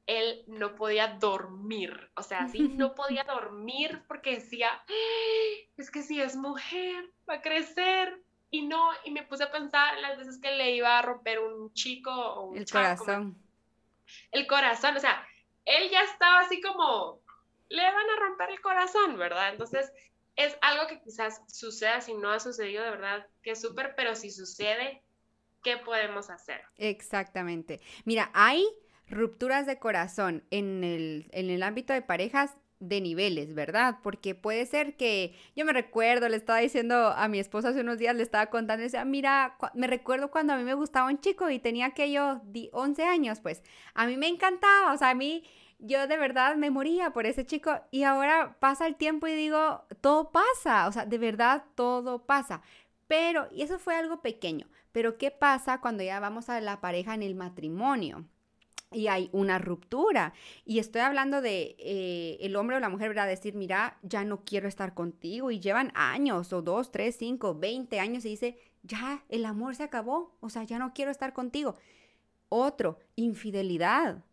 [0.06, 5.72] él no podía dormir, o sea, sí, no podía dormir porque decía, ¡Ah!
[5.78, 8.20] es que si es mujer, va a crecer.
[8.50, 11.72] Y no, y me puse a pensar las veces que le iba a romper un
[11.72, 13.36] chico o un El corazón.
[14.30, 15.26] El corazón, o sea,
[15.64, 17.23] él ya estaba así como
[17.68, 19.50] le van a romper el corazón, ¿verdad?
[19.50, 19.92] Entonces,
[20.36, 24.16] es algo que quizás suceda si no ha sucedido de verdad, que es súper, pero
[24.16, 25.02] si sucede,
[25.62, 26.62] ¿qué podemos hacer?
[26.76, 27.80] Exactamente.
[28.04, 28.66] Mira, hay
[29.08, 33.98] rupturas de corazón en el, en el ámbito de parejas de niveles, ¿verdad?
[34.02, 37.98] Porque puede ser que, yo me recuerdo, le estaba diciendo a mi esposa hace unos
[37.98, 41.48] días, le estaba contando, decía, mira, me recuerdo cuando a mí me gustaba un chico
[41.48, 43.62] y tenía aquello 11 años, pues
[43.94, 45.44] a mí me encantaba, o sea, a mí
[45.86, 49.84] yo de verdad me moría por ese chico y ahora pasa el tiempo y digo,
[50.00, 52.62] todo pasa, o sea, de verdad todo pasa.
[53.06, 57.14] Pero, y eso fue algo pequeño, pero ¿qué pasa cuando ya vamos a la pareja
[57.14, 58.24] en el matrimonio?
[58.94, 60.32] y hay una ruptura.
[60.64, 63.26] Y estoy hablando de eh, el hombre o la mujer, ¿verdad?
[63.26, 68.00] Decir, mira, ya no quiero estar contigo y llevan años o dos, tres, cinco, veinte
[68.00, 71.76] años y dice, ya, el amor se acabó, o sea, ya no quiero estar contigo.
[72.48, 74.24] Otro, infidelidad.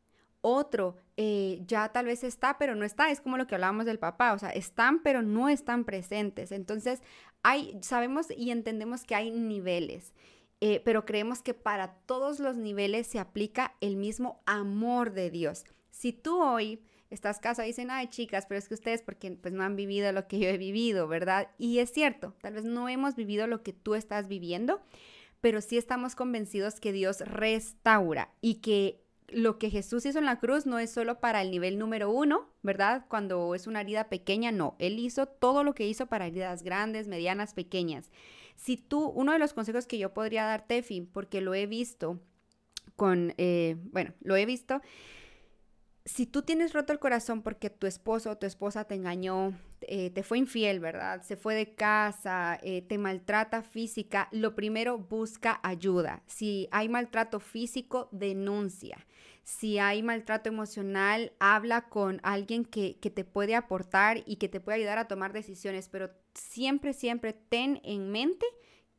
[0.41, 3.11] Otro, eh, ya tal vez está, pero no está.
[3.11, 6.51] Es como lo que hablábamos del papá, o sea, están, pero no están presentes.
[6.51, 7.03] Entonces,
[7.43, 10.15] hay, sabemos y entendemos que hay niveles.
[10.61, 15.63] Eh, pero creemos que para todos los niveles se aplica el mismo amor de Dios.
[15.91, 16.81] Si tú hoy
[17.11, 20.11] estás casado y dicen, ay chicas, pero es que ustedes porque pues no han vivido
[20.13, 21.51] lo que yo he vivido, ¿verdad?
[21.59, 24.81] Y es cierto, tal vez no hemos vivido lo que tú estás viviendo,
[25.39, 30.39] pero sí estamos convencidos que Dios restaura y que lo que Jesús hizo en la
[30.39, 33.05] cruz no es solo para el nivel número uno, ¿verdad?
[33.07, 34.75] Cuando es una herida pequeña, no.
[34.79, 38.11] Él hizo todo lo que hizo para heridas grandes, medianas, pequeñas.
[38.55, 42.19] Si tú, uno de los consejos que yo podría dar, Tefi, porque lo he visto
[42.95, 44.81] con, eh, bueno, lo he visto,
[46.05, 50.09] si tú tienes roto el corazón porque tu esposo o tu esposa te engañó, eh,
[50.09, 51.21] te fue infiel, ¿verdad?
[51.21, 56.23] Se fue de casa, eh, te maltrata física, lo primero busca ayuda.
[56.27, 59.05] Si hay maltrato físico, denuncia.
[59.43, 64.59] Si hay maltrato emocional, habla con alguien que, que te puede aportar y que te
[64.59, 68.45] puede ayudar a tomar decisiones, pero siempre, siempre ten en mente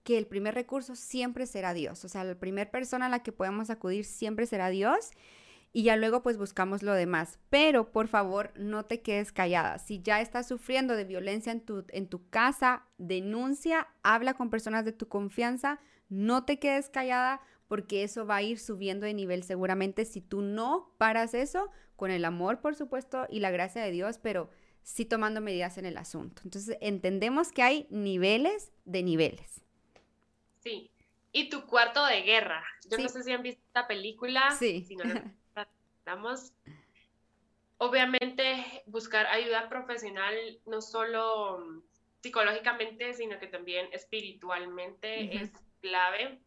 [0.03, 2.05] que el primer recurso siempre será Dios.
[2.05, 5.11] O sea, la primera persona a la que podemos acudir siempre será Dios
[5.73, 7.39] y ya luego pues buscamos lo demás.
[7.49, 9.79] Pero por favor no te quedes callada.
[9.79, 14.85] Si ya estás sufriendo de violencia en tu, en tu casa, denuncia, habla con personas
[14.85, 17.41] de tu confianza, no te quedes callada
[17.73, 22.11] porque eso va a ir subiendo de nivel seguramente si tú no paras eso con
[22.11, 24.51] el amor, por supuesto, y la gracia de Dios, pero
[24.83, 26.43] sí tomando medidas en el asunto.
[26.45, 29.63] Entonces, entendemos que hay niveles de niveles.
[30.59, 30.91] Sí.
[31.33, 32.63] Y tu cuarto de guerra.
[32.91, 34.51] Yo no sé si han visto esta película.
[34.59, 34.85] Sí.
[34.87, 35.05] Si no
[35.97, 36.53] Estamos,
[37.79, 40.35] obviamente, buscar ayuda profesional,
[40.67, 41.83] no solo
[42.21, 46.39] psicológicamente, sino que también espiritualmente es clave.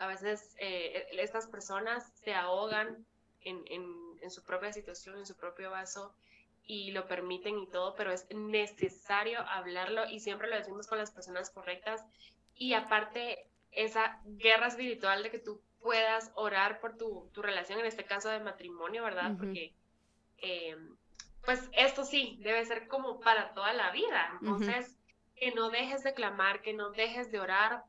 [0.00, 3.06] A veces eh, estas personas se ahogan
[3.42, 3.62] en,
[4.22, 6.14] en, su propia situación, en su propio vaso
[6.64, 11.10] y lo permiten y todo, pero es necesario hablarlo y siempre lo decimos con las
[11.10, 12.04] personas correctas.
[12.54, 18.04] Y aparte, esa guerra espiritual de que tú puedas orar por tu, relación, en este
[18.04, 19.32] caso de matrimonio, ¿verdad?
[19.36, 19.74] Porque,
[20.38, 20.76] eh,
[21.44, 24.38] pues esto sí, debe ser como para toda la vida.
[24.40, 24.96] Entonces,
[25.36, 27.84] que no dejes de clamar, que no dejes de orar,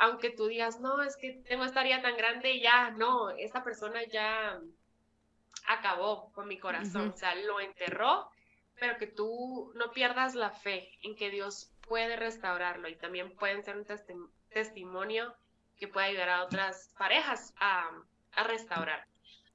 [0.00, 3.62] aunque tú digas, no, es que tengo esta área tan grande y ya, no, esta
[3.62, 4.58] persona ya
[5.68, 8.30] acabó con mi corazón, o sea, lo enterró,
[8.78, 13.62] pero que tú no pierdas la fe en que Dios puede restaurarlo y también pueden
[13.62, 13.86] ser un
[14.48, 15.34] testimonio
[15.78, 17.90] que puede ayudar a otras parejas a,
[18.46, 19.04] restaurar.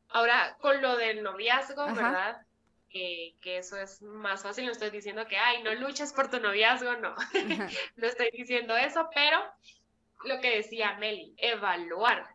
[0.09, 2.45] Ahora, con lo del noviazgo, ¿verdad?
[2.89, 6.95] que eso es más fácil, no estoy diciendo que, ay, no luches por tu noviazgo,
[6.97, 7.15] no,
[7.95, 9.43] no estoy diciendo eso, pero
[10.25, 12.27] lo que decía Meli, evaluar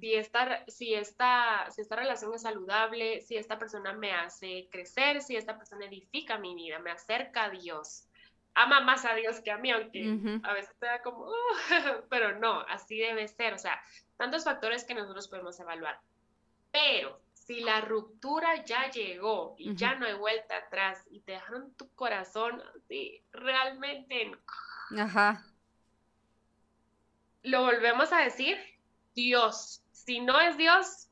[0.00, 5.22] si, esta, si, esta, si esta relación es saludable, si esta persona me hace crecer,
[5.22, 8.08] si esta persona edifica mi vida, me acerca a Dios
[8.58, 11.30] ama más a Dios que a mí, aunque a veces sea como,
[12.10, 13.54] pero no, así debe ser.
[13.54, 13.80] O sea,
[14.16, 16.00] tantos factores que nosotros podemos evaluar.
[16.72, 21.72] Pero si la ruptura ya llegó y ya no hay vuelta atrás y te dejaron
[21.74, 24.32] tu corazón así, realmente.
[24.98, 25.44] Ajá.
[27.48, 28.58] Lo volvemos a decir,
[29.14, 29.82] Dios.
[29.92, 31.08] Si no es Dios,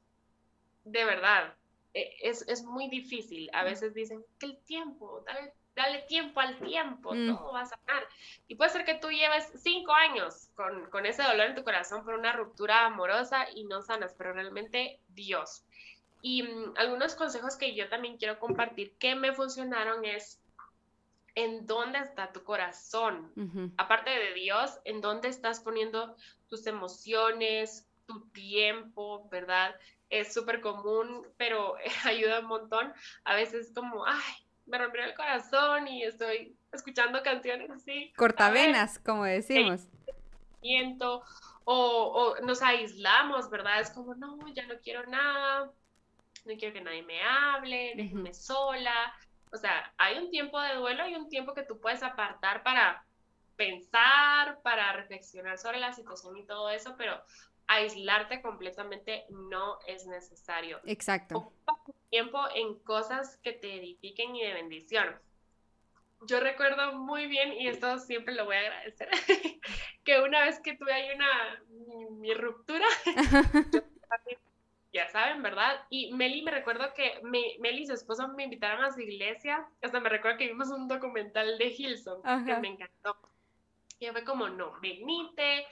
[0.85, 1.55] de verdad,
[1.95, 3.51] e, es, es muy difícil.
[3.53, 7.37] A veces dicen que el tiempo, dale dale tiempo al tiempo, mm.
[7.37, 8.09] todo va a sanar.
[8.49, 12.03] Y puede ser que tú lleves cinco años con, con, ese dolor en tu corazón
[12.05, 15.65] por una ruptura amorosa y no sanas, pero realmente Dios.
[16.23, 20.41] Y mm, algunos consejos que yo también quiero compartir que me funcionaron es
[21.37, 23.31] en dónde está tu corazón.
[23.77, 26.17] Aparte de Dios, en dónde estás poniendo
[26.49, 29.77] tus emociones, tu tiempo, ¿verdad?
[30.09, 32.93] Es súper común, pero ayuda un montón.
[33.25, 38.13] A veces como, ay, me rompió el corazón y estoy escuchando canciones así.
[38.17, 39.87] Cortavenas, como decimos.
[41.65, 43.81] O, o nos aislamos, ¿verdad?
[43.81, 45.71] Es como, no, ya no quiero nada,
[46.47, 49.13] no quiero que nadie me hable, déjenme sola.
[49.53, 53.05] O sea, hay un tiempo de duelo, hay un tiempo que tú puedes apartar para
[53.57, 57.23] pensar, para reflexionar sobre la situación y todo eso, pero
[57.67, 60.81] aislarte completamente no es necesario.
[60.85, 61.39] Exacto.
[61.39, 61.77] Ocupa
[62.11, 65.21] tiempo en cosas que te edifiquen y de bendición.
[66.23, 69.09] Yo recuerdo muy bien, y esto siempre lo voy a agradecer,
[70.05, 71.63] que una vez que tuve ahí una,
[72.13, 72.87] mi, ruptura,
[74.93, 75.85] ya saben, ¿verdad?
[75.91, 80.01] Y Meli, me recuerdo que Meli y su esposo me invitaron a su iglesia, hasta
[80.01, 83.17] me recuerdo que vimos un documental de Hilson, que me encantó.
[83.99, 85.67] Y fue como, no, venite,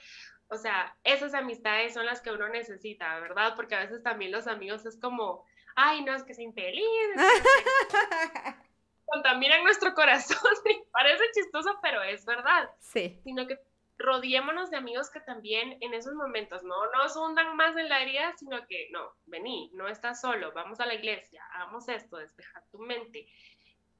[0.47, 3.53] o sea, esas amistades son las que uno necesita, ¿verdad?
[3.55, 6.85] Porque a veces también los amigos es como, ay, no, es que es infeliz.
[9.05, 10.37] contaminan nuestro corazón.
[10.91, 12.69] Parece chistoso, pero es verdad.
[12.79, 13.19] Sí.
[13.23, 13.57] Sino que
[13.97, 18.33] rodeémonos de amigos que también en esos momentos no nos hundan más en la herida,
[18.37, 22.79] sino que no, vení, no estás solo, vamos a la iglesia, hagamos esto, despejar tu
[22.79, 23.27] mente.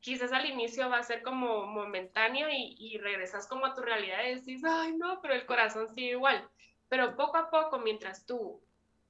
[0.01, 4.23] Quizás al inicio va a ser como momentáneo y, y regresas como a tu realidad
[4.25, 6.47] y decís, ay no, pero el corazón sigue igual.
[6.89, 8.61] Pero poco a poco, mientras tú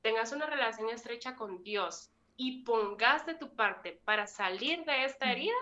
[0.01, 5.31] tengas una relación estrecha con Dios y pongas de tu parte para salir de esta
[5.31, 5.55] herida,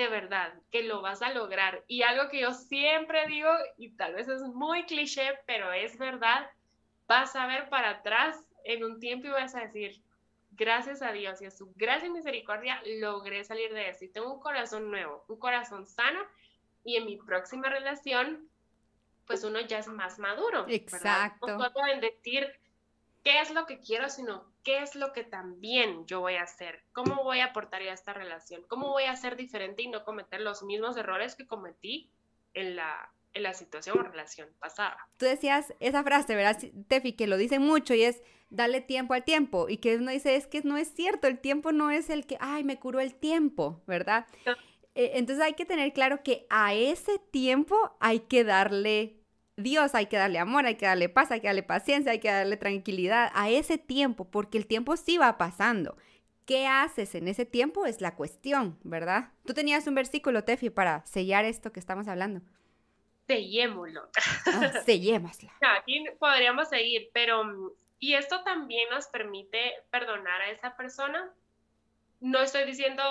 [0.00, 1.84] de verdad que lo vas a lograr.
[1.86, 6.50] Y algo que yo siempre digo, y tal vez es muy cliché, pero es verdad,
[7.06, 10.02] vas a ver para atrás en un tiempo y vas a decir,
[10.52, 14.04] gracias a Dios y a su gracia y misericordia, logré salir de eso.
[14.04, 16.20] Y tengo un corazón nuevo, un corazón sano,
[16.84, 18.48] y en mi próxima relación,
[19.26, 20.66] pues uno ya es más maduro.
[20.68, 21.46] Exacto.
[21.46, 22.59] No puedo decir
[23.22, 26.82] qué es lo que quiero, sino qué es lo que también yo voy a hacer,
[26.92, 30.40] cómo voy a aportar a esta relación, cómo voy a ser diferente y no cometer
[30.40, 32.10] los mismos errores que cometí
[32.54, 34.98] en la, en la situación o relación pasada.
[35.18, 37.12] Tú decías esa frase, ¿verdad, Tefi?
[37.12, 40.46] Que lo dice mucho y es darle tiempo al tiempo y que uno dice es
[40.46, 43.82] que no es cierto, el tiempo no es el que, ay, me curó el tiempo,
[43.86, 44.26] ¿verdad?
[44.94, 49.19] Eh, entonces hay que tener claro que a ese tiempo hay que darle
[49.62, 52.30] Dios, hay que darle amor, hay que darle paz, hay que darle paciencia, hay que
[52.30, 55.96] darle tranquilidad a ese tiempo, porque el tiempo sí va pasando.
[56.46, 57.86] ¿Qué haces en ese tiempo?
[57.86, 59.30] Es la cuestión, ¿verdad?
[59.46, 62.40] Tú tenías un versículo, Tefi, para sellar esto que estamos hablando.
[63.28, 64.08] Sellémoslo.
[64.46, 65.50] Ah, sellémoslo.
[65.78, 67.44] Aquí podríamos seguir, pero
[68.00, 71.30] y esto también nos permite perdonar a esa persona.
[72.18, 73.02] No estoy diciendo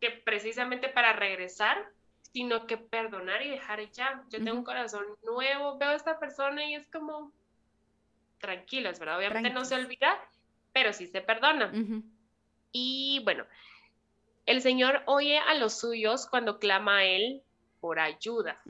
[0.00, 1.90] que precisamente para regresar,
[2.36, 4.22] sino que perdonar y dejar ya.
[4.28, 7.32] Yo tengo un corazón nuevo, veo a esta persona y es como
[8.40, 9.16] tranquilos, ¿verdad?
[9.16, 10.20] Obviamente no se olvida,
[10.74, 11.72] pero sí se perdona.
[12.72, 13.46] Y bueno,
[14.44, 17.40] el Señor oye a los suyos cuando clama a Él
[17.80, 18.60] por ayuda.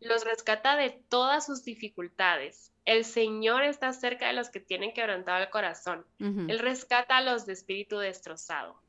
[0.00, 2.72] Los rescata de todas sus dificultades.
[2.86, 6.06] El Señor está cerca de los que tienen quebrantado el corazón.
[6.18, 8.80] Él rescata a los de espíritu destrozado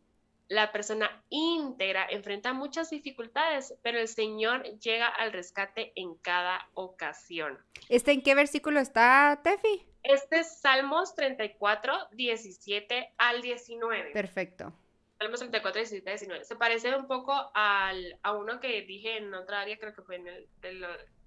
[0.50, 7.58] la persona íntegra enfrenta muchas dificultades, pero el Señor llega al rescate en cada ocasión.
[7.90, 9.86] ¿Este en qué versículo está, Tefi?
[10.04, 14.12] Este es Salmos 34, 17 al 19.
[14.12, 14.74] Perfecto.
[15.20, 16.46] Salmos 34, 17 al 19.
[16.46, 20.18] Se parece un poco al, a uno que dije en otra área, creo que fue
[20.18, 20.48] en el,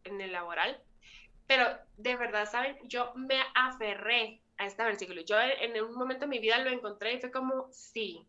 [0.04, 0.78] en el laboral.
[1.46, 2.76] Pero de verdad, ¿saben?
[2.84, 5.22] Yo me aferré a este versículo.
[5.22, 8.26] Yo en un momento de mi vida lo encontré y fue como, sí,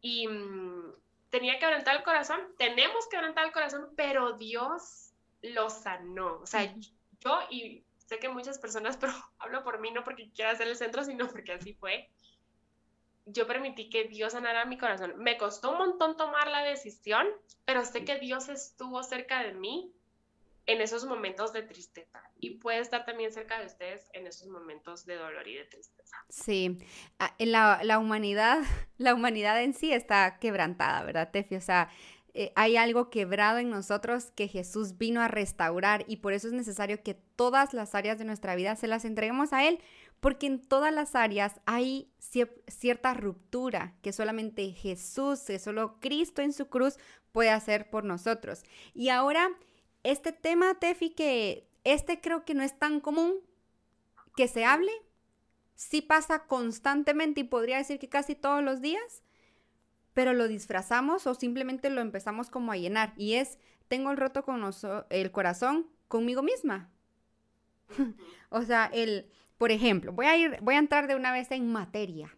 [0.00, 0.92] y mm,
[1.30, 6.40] tenía que quebrantar el corazón, tenemos que quebrantar el corazón, pero Dios lo sanó.
[6.40, 6.74] O sea,
[7.20, 10.76] yo y sé que muchas personas, pero hablo por mí, no porque quiera ser el
[10.76, 12.08] centro, sino porque así fue.
[13.26, 15.14] Yo permití que Dios sanara mi corazón.
[15.18, 17.28] Me costó un montón tomar la decisión,
[17.64, 19.92] pero sé que Dios estuvo cerca de mí
[20.66, 25.04] en esos momentos de tristeza y puede estar también cerca de ustedes en esos momentos
[25.06, 26.16] de dolor y de tristeza.
[26.28, 26.78] Sí,
[27.18, 28.60] ah, la, la humanidad,
[28.98, 31.56] la humanidad en sí está quebrantada, ¿verdad, Tefi?
[31.56, 31.90] O sea,
[32.32, 36.52] eh, hay algo quebrado en nosotros que Jesús vino a restaurar y por eso es
[36.52, 39.80] necesario que todas las áreas de nuestra vida se las entreguemos a Él,
[40.20, 42.12] porque en todas las áreas hay
[42.68, 46.98] cierta ruptura que solamente Jesús, que solo Cristo en su cruz
[47.32, 48.62] puede hacer por nosotros.
[48.94, 49.50] Y ahora
[50.02, 53.34] este tema, Tefi, que este creo que no es tan común
[54.36, 54.92] que se hable,
[55.74, 59.22] sí pasa constantemente y podría decir que casi todos los días,
[60.14, 64.44] pero lo disfrazamos o simplemente lo empezamos como a llenar y es, tengo el roto
[64.44, 64.62] con
[65.10, 66.90] el corazón conmigo misma.
[68.50, 71.70] o sea, el, por ejemplo, voy a ir, voy a entrar de una vez en
[71.70, 72.36] materia.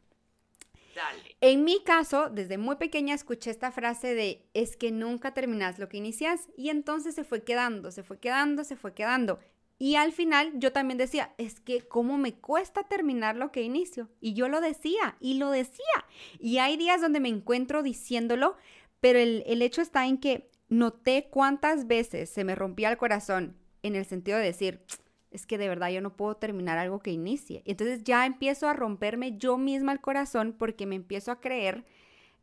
[1.40, 5.88] En mi caso, desde muy pequeña escuché esta frase de es que nunca terminas lo
[5.88, 9.38] que inicias y entonces se fue quedando, se fue quedando, se fue quedando.
[9.78, 14.08] Y al final yo también decía, es que cómo me cuesta terminar lo que inicio.
[14.20, 16.06] Y yo lo decía y lo decía.
[16.38, 18.56] Y hay días donde me encuentro diciéndolo,
[19.00, 23.56] Pero el, el hecho está en que noté cuántas veces se me rompía el corazón
[23.82, 24.80] en el sentido de decir,
[25.32, 27.62] es que de verdad yo no puedo terminar algo que inicie.
[27.64, 31.84] Entonces ya empiezo a romperme yo misma el corazón porque me empiezo a creer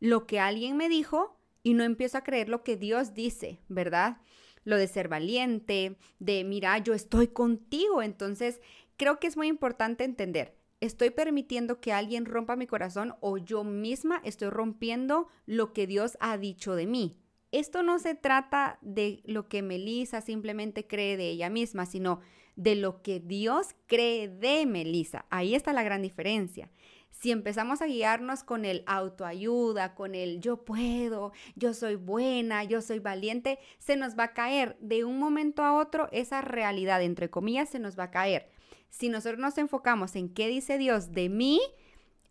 [0.00, 4.18] lo que alguien me dijo y no empiezo a creer lo que Dios dice, ¿verdad?
[4.64, 8.02] Lo de ser valiente, de mira, yo estoy contigo.
[8.02, 8.60] Entonces
[8.96, 13.64] creo que es muy importante entender, estoy permitiendo que alguien rompa mi corazón o yo
[13.64, 17.18] misma estoy rompiendo lo que Dios ha dicho de mí.
[17.52, 22.20] Esto no se trata de lo que Melissa simplemente cree de ella misma, sino
[22.60, 25.24] de lo que Dios cree de Melissa.
[25.30, 26.68] Ahí está la gran diferencia.
[27.10, 32.82] Si empezamos a guiarnos con el autoayuda, con el yo puedo, yo soy buena, yo
[32.82, 37.30] soy valiente, se nos va a caer de un momento a otro esa realidad, entre
[37.30, 38.50] comillas, se nos va a caer.
[38.90, 41.60] Si nosotros nos enfocamos en qué dice Dios de mí,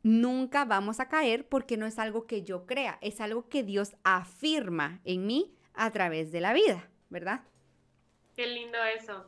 [0.04, 3.96] nunca vamos a caer porque no es algo que yo crea, es algo que Dios
[4.04, 7.42] afirma en mí a través de la vida, ¿verdad?
[8.36, 9.26] Qué lindo eso.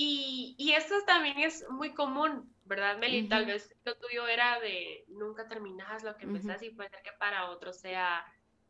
[0.00, 3.28] Y, y esto también es muy común, ¿verdad, Meli?
[3.28, 7.10] Tal vez lo tuyo era de nunca terminas lo que empezás y puede ser que
[7.18, 8.24] para otro sea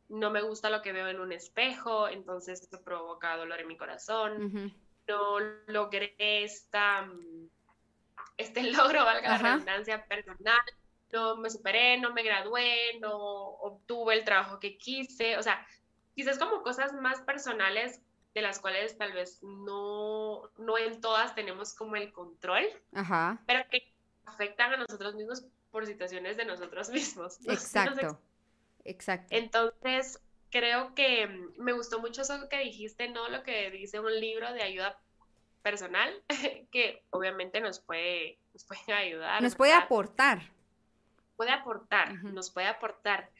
[0.08, 3.76] no me gusta lo que veo en un espejo, entonces esto provoca dolor en mi
[3.76, 4.72] corazón.
[5.06, 7.06] No logré esta,
[8.38, 10.62] este logro, valga la redundancia, personal.
[11.12, 15.36] No me superé, no me gradué, no obtuve el trabajo que quise.
[15.36, 15.66] O sea,
[16.14, 18.00] quizás como cosas más personales
[18.34, 22.64] de las cuales tal vez no, no en todas tenemos como el control,
[23.46, 23.92] pero que
[24.26, 27.38] afectan a nosotros mismos por situaciones de nosotros mismos.
[27.46, 28.18] Exacto,
[28.84, 29.28] exacto.
[29.30, 30.20] Entonces,
[30.50, 31.26] creo que
[31.56, 33.28] me gustó mucho eso que dijiste, ¿no?
[33.28, 34.98] Lo que dice un libro de ayuda
[35.62, 36.12] personal,
[36.72, 39.42] que obviamente nos puede, nos puede ayudar.
[39.42, 40.42] Nos puede aportar.
[41.36, 43.30] Puede aportar, nos puede aportar.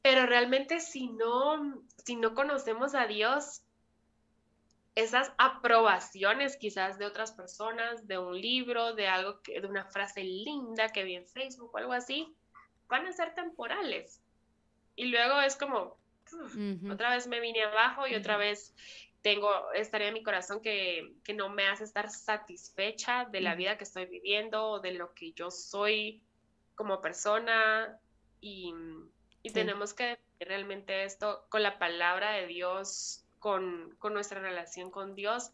[0.00, 3.62] Pero realmente si no, si no conocemos a Dios,
[4.96, 10.24] esas aprobaciones quizás de otras personas, de un libro, de algo que, de una frase
[10.24, 12.34] linda que vi en Facebook o algo así,
[12.88, 14.22] van a ser temporales.
[14.96, 15.98] Y luego es como,
[16.90, 18.74] otra vez me vine abajo y otra vez
[19.20, 23.76] tengo esta área en mi corazón que, no me hace estar satisfecha de la vida
[23.76, 26.22] que estoy viviendo o de lo que yo soy
[26.74, 28.00] como persona.
[28.40, 28.72] Y,
[29.52, 35.50] tenemos que realmente esto con la palabra de Dios con, nuestra relación con Dios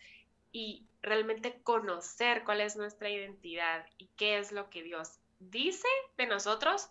[0.52, 6.26] y realmente conocer cuál es nuestra identidad y qué es lo que Dios dice de
[6.26, 6.88] nosotros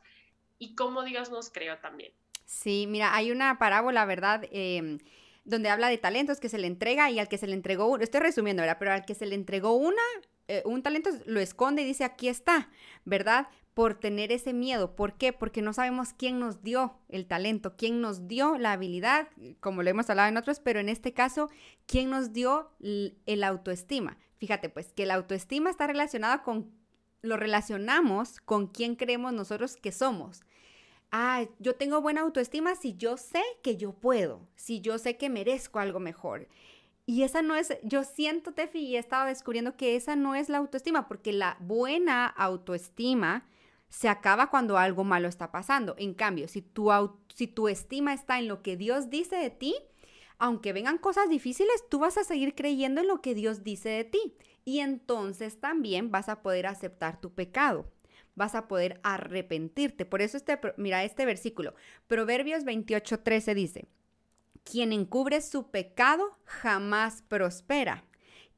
[0.60, 2.12] y cómo Dios nos creó también.
[2.46, 4.44] Sí, mira, hay una parábola, ¿verdad?
[4.52, 5.00] Em,
[5.46, 8.04] donde habla de talentos que se le entrega y al que se le entregó uno,
[8.04, 8.78] estoy resumiendo, ¿verdad?
[8.80, 10.02] Pero al que se le entregó una,
[10.48, 12.70] eh, un talento lo esconde y dice, aquí está,
[13.06, 13.48] ¿verdad?
[13.74, 14.96] Por tener ese miedo.
[14.96, 15.34] ¿Por qué?
[15.34, 19.90] Porque no sabemos quién nos dio el talento, quién nos dio la habilidad, como lo
[19.90, 21.50] hemos hablado en otros, pero en este caso,
[21.86, 24.18] quién nos dio el autoestima.
[24.38, 26.72] Fíjate, pues que la autoestima está relacionada con,
[27.22, 30.42] lo relacionamos con quién creemos nosotros que somos.
[31.12, 35.30] Ah, yo tengo buena autoestima si yo sé que yo puedo, si yo sé que
[35.30, 36.48] merezco algo mejor.
[37.06, 40.50] Y esa no es, yo siento, Tefi, y he estado descubriendo que esa no es
[40.50, 43.46] la autoestima, porque la buena autoestima
[43.92, 45.96] se acaba cuando algo malo está pasando.
[45.98, 46.90] En cambio, si tu,
[47.36, 49.76] si tu estima está en lo que Dios dice de ti,
[50.40, 54.06] aunque vengan cosas difíciles, tú vas a seguir creyendo en lo que Dios dice de
[54.06, 54.34] ti.
[54.64, 57.92] Y entonces también vas a poder aceptar tu pecado.
[58.34, 60.06] Vas a poder arrepentirte.
[60.06, 61.76] Por eso este, mira este versículo.
[62.08, 63.88] Proverbios 28:13 dice,
[64.64, 68.06] quien encubre su pecado jamás prospera.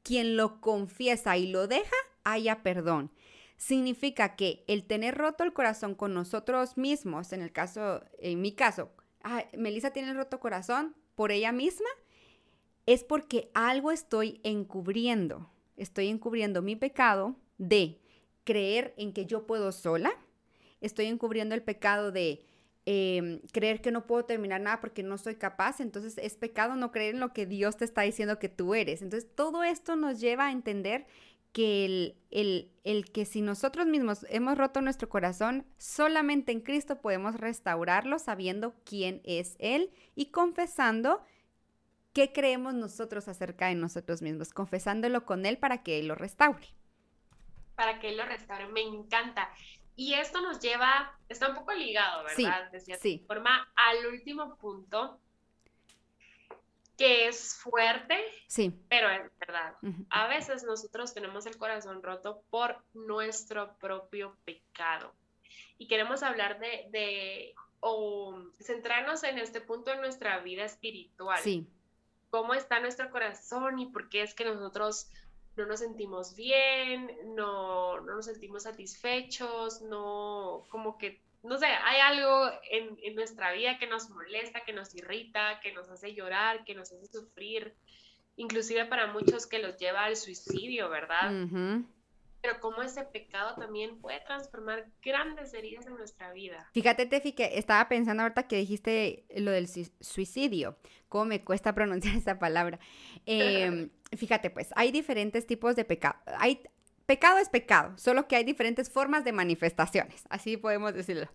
[0.04, 3.10] Quien lo confiesa y lo deja, haya perdón
[3.64, 8.52] significa que el tener roto el corazón con nosotros mismos, en el caso, en mi
[8.52, 8.90] caso,
[9.56, 11.88] Melissa tiene el roto corazón por ella misma,
[12.84, 15.50] es porque algo estoy encubriendo.
[15.78, 18.02] Estoy encubriendo mi pecado de
[18.44, 20.12] creer en que yo puedo sola.
[20.82, 22.44] Estoy encubriendo el pecado de
[22.84, 25.80] em, creer que no puedo terminar nada porque no soy capaz.
[25.80, 29.00] Entonces es pecado no creer en lo que Dios te está diciendo que tú eres.
[29.00, 31.06] Entonces todo esto nos lleva a entender
[31.54, 31.84] que
[32.32, 38.18] el, el, que si nosotros mismos hemos roto nuestro corazón, solamente en Cristo podemos restaurarlo
[38.18, 41.22] sabiendo quién es Él y confesando
[42.12, 46.66] qué creemos nosotros acerca de nosotros mismos, confesándolo con Él para que Él lo restaure.
[47.76, 49.48] Para que Él lo restaure, me encanta.
[49.94, 52.68] Y esto nos lleva, está un poco ligado, ¿verdad?
[52.72, 53.24] Sí, de sí.
[53.28, 55.20] forma, al último punto,
[56.96, 58.16] que es fuerte,
[58.46, 58.72] sí.
[58.88, 59.74] pero es verdad.
[60.10, 65.12] A veces nosotros tenemos el corazón roto por nuestro propio pecado.
[65.78, 71.40] Y queremos hablar de, o centrarnos en este punto de nuestra vida espiritual.
[71.42, 71.66] Sí.
[72.30, 75.10] ¿Cómo está nuestro corazón y por qué es que nosotros
[75.56, 82.00] no nos sentimos bien, no, no nos sentimos satisfechos, no, como que, no sé, hay
[82.00, 86.64] algo en, en, nuestra vida que nos molesta, que nos irrita, que nos hace llorar,
[86.64, 87.74] que nos hace sufrir,
[88.36, 91.30] inclusive para muchos que los lleva al suicidio, ¿verdad?
[92.44, 96.68] pero cómo ese pecado también puede transformar grandes heridas en nuestra vida.
[96.74, 100.76] Fíjate, Tefi, que estaba pensando ahorita que dijiste lo del suicidio,
[101.08, 102.78] cómo me cuesta pronunciar esa palabra.
[103.24, 106.16] Em, fíjate, pues, hay diferentes tipos de pecado.
[106.38, 106.60] Hay,
[107.06, 111.28] Pecado es pecado, solo que hay diferentes formas de manifestaciones, así podemos decirlo.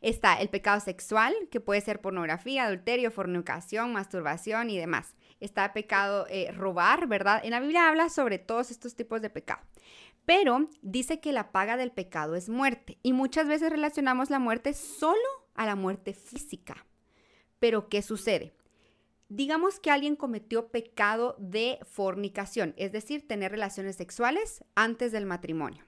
[0.00, 5.14] Está el pecado sexual, que puede ser pornografía, adulterio, fornicación, masturbación y demás.
[5.38, 7.42] Está el pecado eh, robar, ¿verdad?
[7.44, 9.60] En la Biblia habla sobre todos estos tipos de pecado.
[10.24, 14.72] Pero dice que la paga del pecado es muerte y muchas veces relacionamos la muerte
[14.72, 15.18] solo
[15.54, 16.86] a la muerte física.
[17.58, 18.54] Pero ¿qué sucede?
[19.30, 25.84] Digamos que alguien cometió pecado de fornicación, es decir, tener relaciones sexuales antes del matrimonio.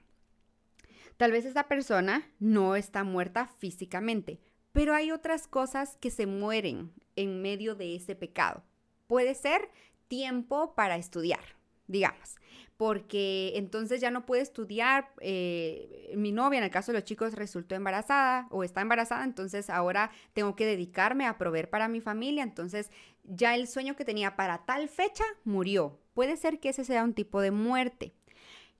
[1.17, 4.39] Tal vez esa persona no está muerta físicamente,
[4.71, 8.63] pero hay otras cosas que se mueren en medio de ese pecado.
[9.07, 9.69] Puede ser
[10.07, 11.43] tiempo para estudiar,
[11.87, 12.35] digamos
[12.77, 15.13] porque entonces ya no puede estudiar.
[15.21, 19.69] Eh, mi novia, en el caso de los chicos, resultó embarazada o está embarazada, entonces
[19.69, 22.91] ahora tengo que dedicarme a proveer para mi familia, entonces
[23.23, 25.99] ya el sueño que tenía para tal fecha murió.
[26.13, 28.13] Puede ser que ese sea un tipo de muerte.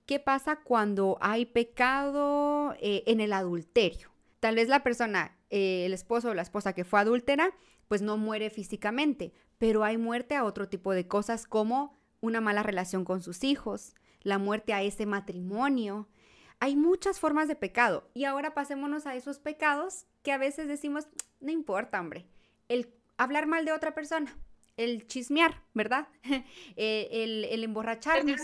[0.06, 4.12] ¿Qué pasa cuando hay pecado eh, en el adulterio?
[4.41, 7.56] Tal vez la persona, eh, el esposo o la esposa que fue adúltera,
[7.88, 12.63] pues no muere físicamente, pero hay muerte a otro tipo de cosas como una mala
[12.63, 16.07] relación con sus hijos, la muerte a ese matrimonio.
[16.59, 21.09] Hay muchas formas de pecado y ahora pasémonos a esos pecados que a veces decimos,
[21.41, 22.26] no importa, hombre,
[22.69, 24.34] el hablar mal de otra persona,
[24.78, 26.07] el chismear, ¿verdad?
[26.78, 28.39] Eh, el, el emborracharnos.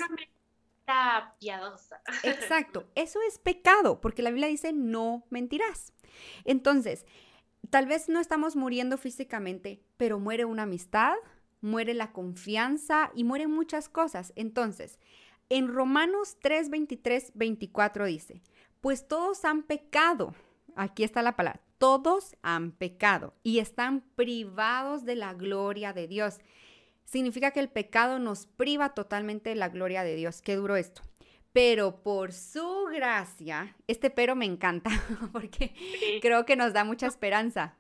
[1.40, 2.02] piadosa.
[2.24, 5.94] Exacto, eso es pecado, porque la Biblia dice no mentirás.
[6.44, 7.06] Entonces,
[7.70, 11.16] tal vez no estamos muriendo físicamente, pero muere una amistad,
[11.62, 14.34] muere la confianza y mueren muchas cosas.
[14.36, 15.00] Entonces,
[15.50, 18.42] en Romanos 3, 23, 24 dice,
[18.82, 20.36] pues todos han pecado.
[20.76, 21.62] Aquí está la palabra.
[21.78, 26.40] Todos han pecado y están privados de la gloria de Dios.
[27.06, 30.42] Significa que el pecado nos priva totalmente de la gloria de Dios.
[30.42, 31.02] Qué duro esto.
[31.52, 34.92] Pero por su gracia, este pero me encanta
[35.32, 35.74] porque
[36.22, 37.79] creo que nos da mucha esperanza.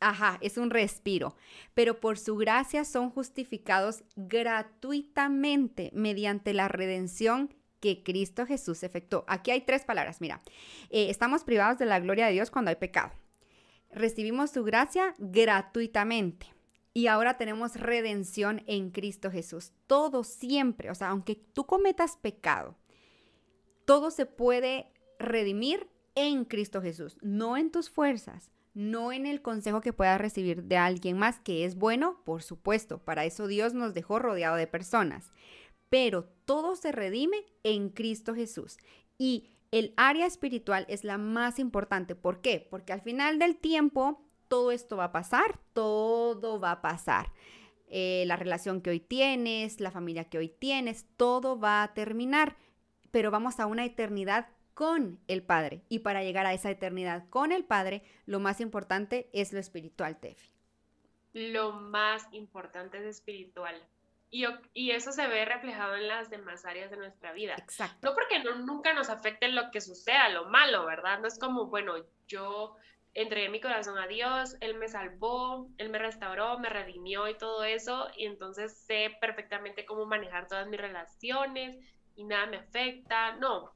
[0.00, 1.36] Ajá, es un respiro.
[1.74, 9.24] Pero por su gracia son justificados gratuitamente mediante la redención que Cristo Jesús efectuó.
[9.28, 10.42] Aquí hay tres palabras, mira.
[10.90, 13.12] Eh, estamos privados de la gloria de Dios cuando hay pecado.
[13.90, 16.46] Recibimos su gracia gratuitamente.
[16.92, 19.72] Y ahora tenemos redención en Cristo Jesús.
[19.86, 22.74] Todo siempre, o sea, aunque tú cometas pecado,
[23.84, 29.80] todo se puede redimir en Cristo Jesús, no en tus fuerzas, no en el consejo
[29.80, 33.94] que puedas recibir de alguien más, que es bueno, por supuesto, para eso Dios nos
[33.94, 35.32] dejó rodeado de personas,
[35.88, 38.76] pero todo se redime en Cristo Jesús.
[39.16, 42.14] Y el área espiritual es la más importante.
[42.14, 42.66] ¿Por qué?
[42.70, 47.32] Porque al final del tiempo todo esto va a pasar, todo va a pasar.
[47.88, 52.56] Eh, la relación que hoy tienes, la familia que hoy tienes, todo va a terminar,
[53.10, 55.80] pero vamos a una eternidad con el Padre.
[55.88, 60.20] Y para llegar a esa eternidad con el Padre, lo más importante es lo espiritual,
[60.20, 60.50] Tefi.
[61.32, 63.74] Lo más importante es espiritual.
[64.30, 67.54] Y, y, eso se ve reflejado en las demás áreas de nuestra vida.
[67.56, 68.06] Exacto.
[68.06, 71.20] No porque no, nunca nos afecte lo que suceda, lo malo, ¿verdad?
[71.20, 71.94] No es como, bueno,
[72.28, 72.76] yo
[73.14, 77.64] entregué mi corazón a Dios, Él me salvó, Él me restauró, me redimió y todo
[77.64, 81.78] eso, y entonces sé perfectamente cómo manejar todas mis relaciones
[82.14, 83.36] y nada me afecta.
[83.36, 83.72] No,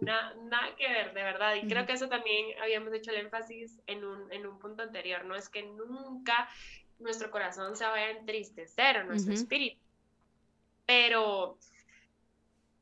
[0.00, 1.54] nada que ver, de verdad.
[1.56, 5.24] Y creo que eso también habíamos hecho el énfasis en un, en un punto anterior,
[5.24, 6.48] no es que nunca
[6.98, 9.80] nuestro corazón se vaya a entristecer o nuestro espíritu,
[10.86, 11.58] pero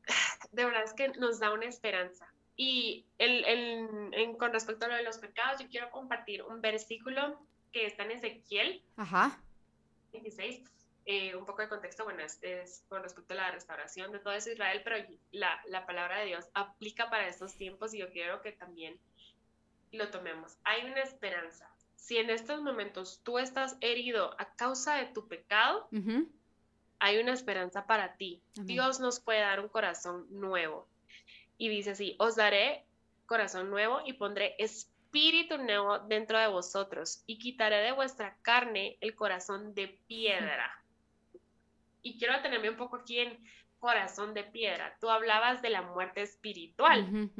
[0.52, 2.32] de verdad es que nos da una esperanza.
[2.56, 3.44] Y el,
[4.12, 7.40] en, con respecto a lo de los pecados, yo quiero compartir un versículo
[7.72, 9.40] que está en Ezequiel Ajá.
[10.12, 10.62] 16
[11.06, 14.50] eh, un poco de contexto, bueno, es, con respecto a la restauración de todo eso
[14.50, 14.96] Israel, pero
[15.32, 18.98] la, la, palabra de Dios aplica para estos tiempos y yo quiero que también
[19.92, 20.56] lo tomemos.
[20.64, 21.68] Hay una esperanza.
[21.96, 25.88] Si en estos momentos tú estás herido a causa de tu pecado,
[26.98, 28.42] hay una esperanza para ti.
[28.54, 30.86] Dios nos puede dar un corazón nuevo.
[31.56, 32.84] Y dice así, os daré
[33.26, 39.14] corazón nuevo y pondré espíritu nuevo dentro de vosotros y quitaré de vuestra carne el
[39.14, 40.79] corazón de piedra.
[42.02, 43.38] Y quiero detenerme un poco aquí en
[43.78, 44.96] corazón de piedra.
[45.00, 47.30] Tú hablabas de la muerte espiritual.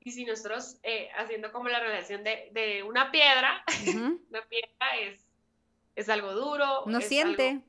[0.00, 3.64] Y si nosotros, eh, haciendo como la relación de, una piedra,
[4.30, 5.26] una piedra es,
[5.94, 6.84] es algo duro.
[6.86, 7.60] No siente.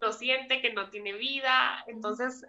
[0.00, 1.84] no siente, que no tiene vida.
[1.86, 2.44] Entonces,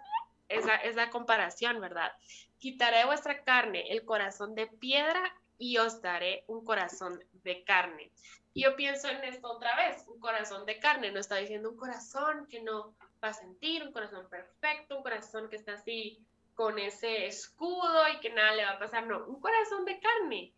[0.48, 2.12] esa es la comparación, ¿verdad?
[2.58, 8.10] Quitaré de vuestra carne el corazón de piedra y os daré un corazón de carne.
[8.54, 11.76] Y yo pienso en esto otra vez, un corazón de carne, no está diciendo un
[11.76, 16.24] corazón que no va a sentir, un corazón perfecto, un corazón que está así
[16.54, 20.52] con ese escudo y que nada le va a pasar, no, un corazón de carne.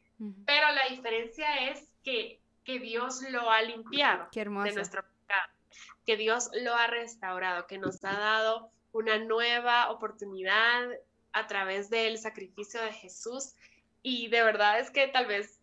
[0.46, 5.52] Pero la diferencia es que, que Dios lo ha limpiado de nuestro pecado,
[6.04, 10.88] que Dios lo ha restaurado, que nos ha dado una nueva oportunidad
[11.32, 13.54] a través del sacrificio de Jesús.
[14.02, 15.55] Y de verdad es que tal vez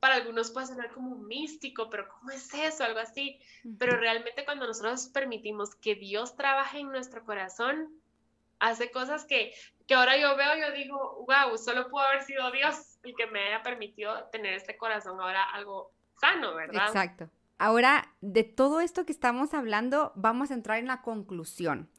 [0.00, 2.84] para algunos puede sonar como místico, pero ¿cómo es eso?
[2.84, 3.38] Algo así.
[3.78, 7.90] Pero realmente cuando nosotros permitimos que Dios trabaje en nuestro corazón,
[8.58, 9.52] hace cosas que,
[9.86, 13.48] que ahora yo veo, yo digo, wow, solo pudo haber sido Dios el que me
[13.48, 16.86] haya permitido tener este corazón ahora algo sano, ¿verdad?
[16.86, 17.30] Exacto.
[17.58, 21.90] Ahora, de todo esto que estamos hablando, vamos a entrar en la conclusión.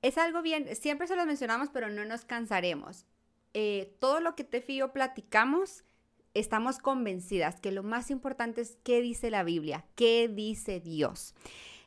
[0.00, 3.04] Es algo bien, siempre se lo mencionamos, pero no nos cansaremos.
[3.52, 5.84] Eh, todo lo que te y yo platicamos
[6.40, 11.34] estamos convencidas que lo más importante es qué dice la Biblia, qué dice Dios.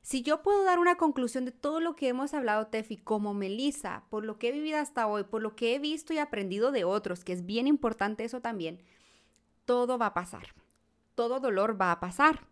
[0.04, 4.04] Si yo puedo dar una conclusión de todo lo que hemos hablado, Tefi, como Melissa,
[4.10, 6.84] por lo que he vivido hasta hoy, por lo que he visto y aprendido de
[6.84, 8.84] otros, que es bien importante eso también,
[9.64, 10.54] todo va a pasar.
[11.16, 12.48] Todo dolor va a pasar.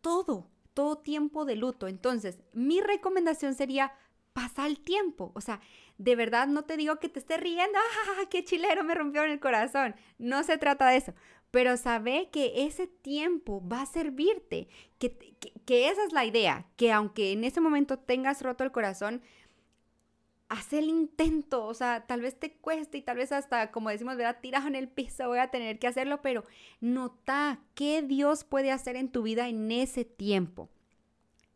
[0.00, 1.86] Todo, todo tiempo de luto.
[1.86, 3.92] Entonces, mi recomendación sería
[4.32, 5.30] pasa el tiempo.
[5.34, 5.60] O sea,
[5.98, 7.78] de verdad no te digo que te esté riendo,
[8.18, 9.94] ¡ah, qué chilero me rompió en el corazón!
[10.18, 11.14] No se trata de eso
[11.56, 15.16] pero sabe que ese tiempo va a servirte, que,
[15.66, 19.22] esa es la idea, que aunque en ese momento tengas roto el corazón,
[20.50, 24.18] haz el intento, o sea, tal vez te cueste y tal vez hasta, como decimos,
[24.18, 26.44] verá, tirado en el piso, voy a tener que hacerlo, pero
[26.82, 30.68] nota qué Dios puede hacer en tu vida en ese tiempo.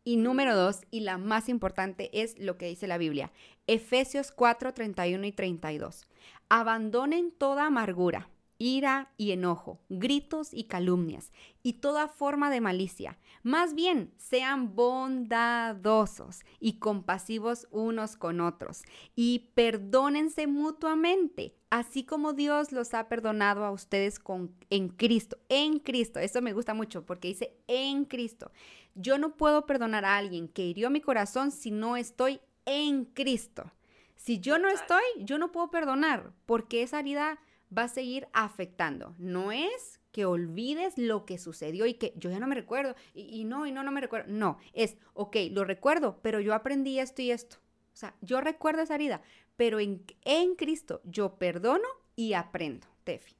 [0.03, 3.31] Y número dos, y la más importante, es lo que dice la Biblia.
[3.67, 6.07] Efesios 4, 31 y 32.
[6.49, 8.30] Abandonen toda amargura
[8.61, 11.31] ira y enojo, gritos y calumnias,
[11.63, 13.17] y toda forma de malicia.
[13.41, 18.83] Más bien, sean bondadosos y compasivos unos con otros,
[19.15, 25.79] y perdónense mutuamente, así como Dios los ha perdonado a ustedes con, en Cristo, en
[25.79, 26.19] Cristo.
[26.19, 28.51] Eso me gusta mucho porque dice en Cristo.
[28.93, 33.71] Yo no puedo perdonar a alguien que hirió mi corazón si no estoy en Cristo.
[34.17, 37.39] Si yo no estoy, yo no puedo perdonar porque esa herida
[37.75, 39.15] va a seguir afectando.
[39.17, 43.45] No es que olvides lo que sucedió y que yo ya no me recuerdo y,
[43.45, 44.31] no, y no, no me recuerdo.
[44.31, 47.57] No, es, ok, lo recuerdo, pero yo aprendí esto y esto.
[47.93, 49.21] O sea, yo recuerdo esa herida,
[49.55, 53.35] pero en, en Cristo yo perdono y aprendo, Tefi.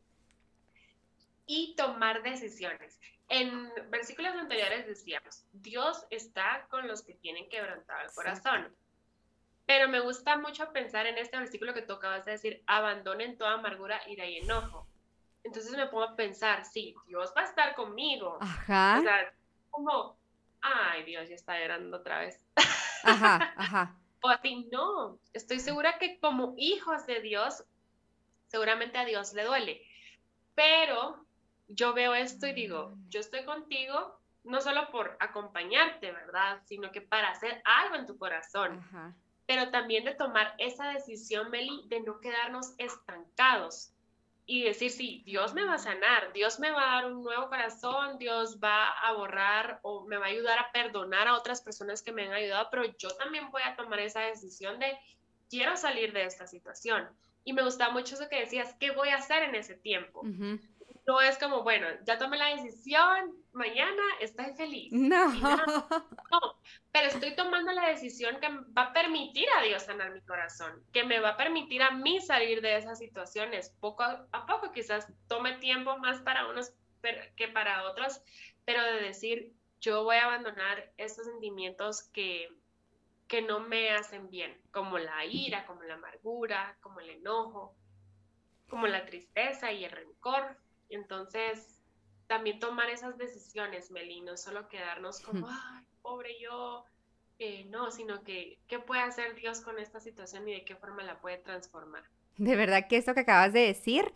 [1.46, 3.00] Y tomar decisiones.
[3.28, 8.76] En versículos anteriores decíamos, Dios está con los que tienen quebrantado el corazón.
[9.66, 13.54] Pero me gusta mucho pensar en este versículo que tú acabas de decir, abandonen toda
[13.54, 14.88] amargura, ira y enojo.
[15.44, 18.38] Entonces me pongo a pensar, sí, Dios va a estar conmigo.
[18.42, 18.98] Ajá.
[19.00, 19.34] O sea,
[19.70, 20.18] como,
[20.62, 22.44] ay, Dios ya está llorando otra vez.
[23.04, 23.98] Ajá, ajá.
[24.22, 27.64] o así, no, estoy segura que como hijos de Dios,
[28.46, 29.82] seguramente a Dios le duele.
[30.54, 31.26] Pero
[31.68, 36.62] yo veo esto y digo, yo estoy contigo no solo por acompañarte, ¿verdad?
[36.66, 38.80] Sino que para hacer algo en tu corazón.
[38.80, 39.16] Ajá
[39.52, 43.92] pero también de tomar esa decisión, Meli, de no quedarnos estancados
[44.46, 47.50] y decir, sí, Dios me va a sanar, Dios me va a dar un nuevo
[47.50, 52.02] corazón, Dios va a borrar o me va a ayudar a perdonar a otras personas
[52.02, 54.98] que me han ayudado, pero yo también voy a tomar esa decisión de
[55.50, 57.10] quiero salir de esta situación.
[57.44, 60.22] Y me gusta mucho eso que decías, ¿qué voy a hacer en ese tiempo?
[61.08, 64.92] No es como, bueno, ya tomé la decisión, mañana estoy feliz.
[65.02, 65.32] No.
[65.32, 70.84] no, pero estoy tomando la decisión que va a permitir a Dios sanar mi corazón,
[70.94, 73.76] que me va a permitir a mí salir de esas situaciones.
[73.80, 76.74] Poco a poco quizás tome tiempo más para unos
[77.36, 78.22] que para otros,
[78.66, 82.50] pero de decir, yo voy a abandonar estos sentimientos que,
[83.28, 87.76] que no me hacen bien, como la ira, como la amargura, como el enojo,
[88.70, 90.58] como la tristeza y el rencor.
[90.92, 91.82] Entonces,
[92.28, 96.86] también tomar esas decisiones, Meli, no solo quedarnos como, ay, pobre yo,
[97.40, 101.04] eh, no, sino que qué puede hacer Dios con esta situación y de qué forma
[101.04, 102.04] la puede transformar.
[102.38, 104.14] De verdad que esto que acabas de decir,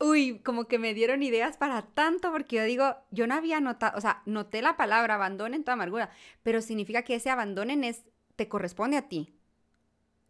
[0.00, 3.96] uy, como que me dieron ideas para tanto, porque yo digo, yo no había notado,
[3.96, 6.10] o sea, noté la palabra abandonen toda amargura,
[6.42, 8.04] pero significa que ese abandonen es,
[8.36, 9.34] te corresponde a ti.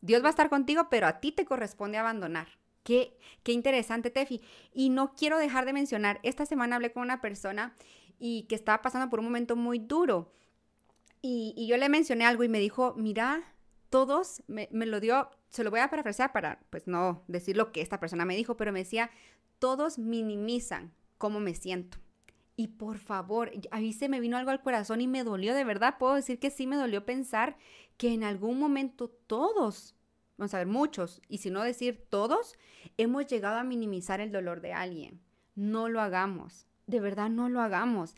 [0.00, 2.48] Dios va a estar contigo, pero a ti te corresponde abandonar.
[2.88, 4.40] Qué, interesante, Tefi.
[4.72, 7.76] Y no quiero dejar de mencionar, esta semana hablé con una persona
[8.18, 10.32] y que estaba pasando por un momento muy duro.
[11.20, 13.42] Y, yo le mencioné algo y me dijo, mira,
[13.90, 17.82] todos, me, lo dio, se lo voy a parafrasear para, pues no decir lo que
[17.82, 19.10] esta persona me dijo, pero me decía,
[19.58, 21.98] todos minimizan cómo me siento.
[22.56, 25.96] Y por favor, ahí se me vino algo al corazón y me dolió, de verdad,
[25.98, 27.58] puedo decir que sí me dolió pensar
[27.98, 29.94] que en algún momento todos,
[30.38, 32.56] vamos a ver, muchos, y si no decir todos,
[32.96, 35.20] hemos llegado a minimizar el dolor de alguien.
[35.54, 38.16] No lo hagamos, de verdad no lo hagamos.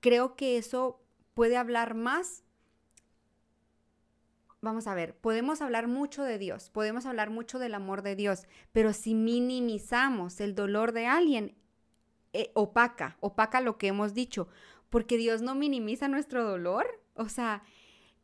[0.00, 1.02] Creo que eso
[1.34, 2.44] puede hablar más
[4.60, 8.46] vamos a ver, podemos hablar mucho de Dios, podemos hablar mucho del amor de Dios,
[8.70, 11.56] pero si minimizamos el dolor de alguien,
[12.32, 14.48] eh, opaca, opaca lo que hemos dicho,
[14.88, 16.86] porque Dios no minimiza nuestro dolor.
[17.14, 17.62] O sea,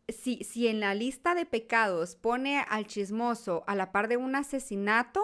[0.08, 4.34] si, si en la lista de pecados pone al chismoso a la par de un
[4.34, 5.22] asesinato,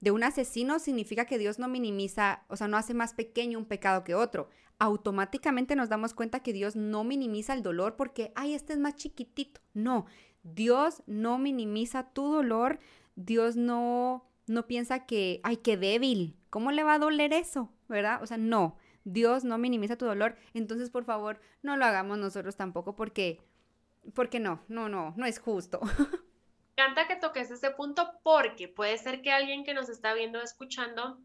[0.00, 3.64] de un asesino, significa que Dios no minimiza, o sea, no hace más pequeño un
[3.64, 4.48] pecado que otro.
[4.78, 8.96] Automáticamente nos damos cuenta que Dios no minimiza el dolor porque, ay, este es más
[8.96, 9.60] chiquitito.
[9.72, 10.06] No,
[10.42, 12.78] Dios no minimiza tu dolor,
[13.16, 17.72] Dios no, no piensa que, ay, qué débil, ¿cómo le va a doler eso?
[17.88, 18.22] ¿Verdad?
[18.22, 22.56] O sea, no, Dios no minimiza tu dolor, entonces por favor no lo hagamos nosotros
[22.56, 23.40] tampoco porque,
[24.14, 25.80] porque no, no, no, no es justo.
[26.76, 30.42] Me encanta que toques ese punto porque puede ser que alguien que nos está viendo
[30.42, 31.18] escuchando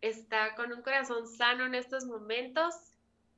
[0.00, 2.74] está con un corazón sano en estos momentos,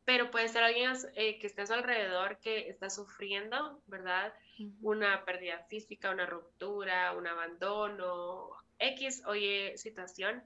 [0.05, 4.33] pero puede ser alguien eh, que esté a su alrededor que está sufriendo, ¿verdad?
[4.81, 10.43] una pérdida física, una ruptura, un abandono, X o Y situación.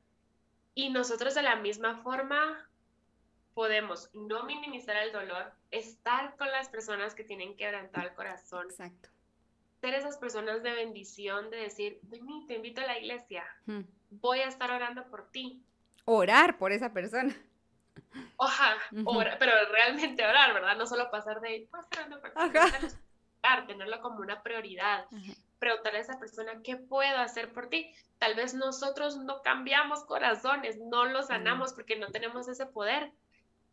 [0.75, 2.69] Y nosotros de la misma forma
[3.57, 8.67] podemos no minimizar el dolor, estar con las personas que tienen quebrantado el corazón.
[8.69, 9.09] Exacto.
[9.81, 13.45] Ser esas personas de bendición, de decir, vení, te invito a la iglesia,
[14.11, 15.63] voy a estar orando por ti.
[16.05, 17.35] Orar por esa persona.
[18.37, 18.77] Oja,
[19.39, 20.77] pero realmente orar, ¿verdad?
[20.77, 22.99] No solo pasar de, voy orando por ti
[23.67, 25.07] tenerlo como una prioridad.
[25.59, 27.91] Preguntarle a esa persona, ¿qué puedo hacer por ti?
[28.19, 33.13] Tal vez nosotros no cambiamos corazones, no los sanamos porque no tenemos ese poder,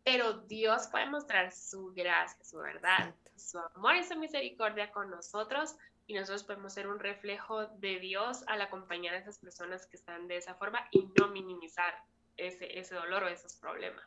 [0.04, 5.76] pero Dios puede mostrar su gracia, su verdad, su amor y su misericordia con nosotros
[6.08, 10.28] y nosotros podemos ser un reflejo de Dios al acompañar a esas personas que están
[10.28, 11.94] de esa forma y no minimizar
[12.36, 14.04] ese, ese dolor o esos problemas.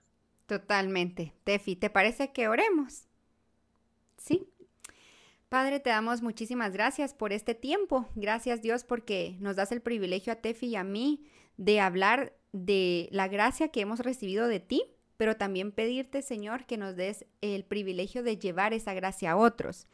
[0.46, 1.32] Totalmente.
[1.44, 3.06] Tefi, ¿te parece que oremos?
[4.18, 4.48] Sí.
[5.48, 8.08] Padre, te damos muchísimas gracias por este tiempo.
[8.14, 13.08] Gracias Dios porque nos das el privilegio a Tefi y a mí de hablar de
[13.10, 17.64] la gracia que hemos recibido de ti, pero también pedirte, Señor, que nos des el
[17.64, 19.86] privilegio de llevar esa gracia a otros.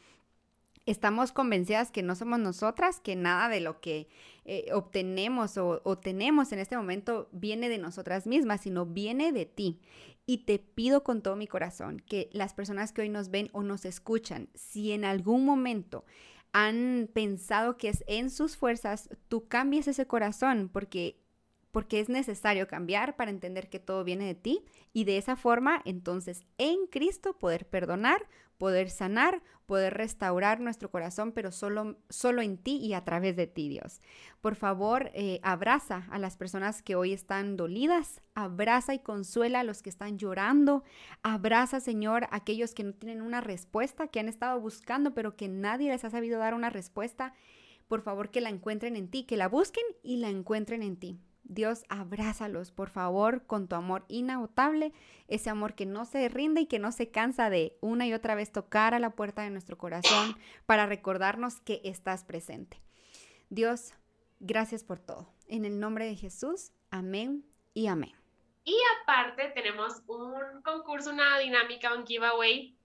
[0.85, 4.09] Estamos convencidas que no somos nosotras, que nada de lo que
[4.45, 9.47] eh, obtenemos o, o tenemos en este momento viene de nosotras mismas, sino viene de
[9.47, 9.81] ti.
[10.27, 13.63] Y te pido con todo mi corazón que las personas que hoy nos ven o
[13.63, 16.05] nos escuchan, si en algún momento
[16.53, 21.22] han pensado que es en sus fuerzas, tú cambies ese corazón porque
[21.73, 25.83] porque es necesario cambiar para entender que todo viene de ti y de esa forma
[25.85, 32.59] entonces en Cristo poder perdonar, poder sanar, poder restaurar nuestro corazón, pero solo, solo en
[32.59, 34.01] ti y a través de ti, Dios.
[34.41, 39.65] Por favor, eh, abraza a las personas que hoy están dolidas, abraza y consuela a
[39.65, 40.85] los que están llorando,
[41.23, 45.49] abraza, Señor, a aquellos que no tienen una respuesta, que han estado buscando, pero que
[45.49, 47.33] nadie les ha sabido dar una respuesta.
[47.89, 51.19] Por favor, que la encuentren en ti, que la busquen y la encuentren en ti.
[51.45, 54.93] Dios, abrázalos, por favor, con tu amor inagotable,
[55.29, 58.35] ese amor que no se rinde y que no se cansa de una y otra
[58.35, 60.37] vez tocar a la puerta de nuestro corazón
[60.67, 62.81] para recordarnos que estás presente.
[63.51, 63.95] Dios,
[64.41, 65.29] gracias por todo.
[65.49, 68.13] En el nombre de Jesús, amén y amén.
[68.65, 72.77] Y aparte tenemos un concurso, una dinámica, un giveaway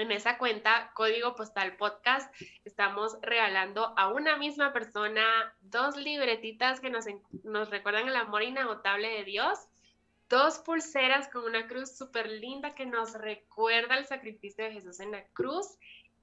[0.00, 2.32] en esa cuenta, Código Postal Podcast,
[2.64, 5.24] estamos regalando a una misma persona
[5.60, 7.06] dos libretitas que nos,
[7.44, 9.58] nos recuerdan el amor inagotable de Dios,
[10.28, 15.12] dos pulseras con una cruz súper linda que nos recuerda el sacrificio de Jesús en
[15.12, 15.78] la cruz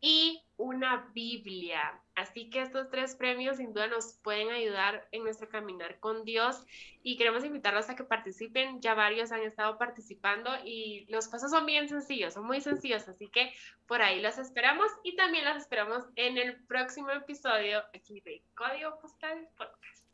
[0.05, 1.99] y una Biblia.
[2.13, 6.63] Así que estos tres premios sin duda nos pueden ayudar en nuestro caminar con Dios
[7.01, 8.81] y queremos invitarlos a que participen.
[8.81, 13.29] Ya varios han estado participando y los pasos son bien sencillos, son muy sencillos, así
[13.29, 13.51] que
[13.87, 18.99] por ahí los esperamos y también los esperamos en el próximo episodio aquí de Código
[18.99, 20.04] Postal Podcast.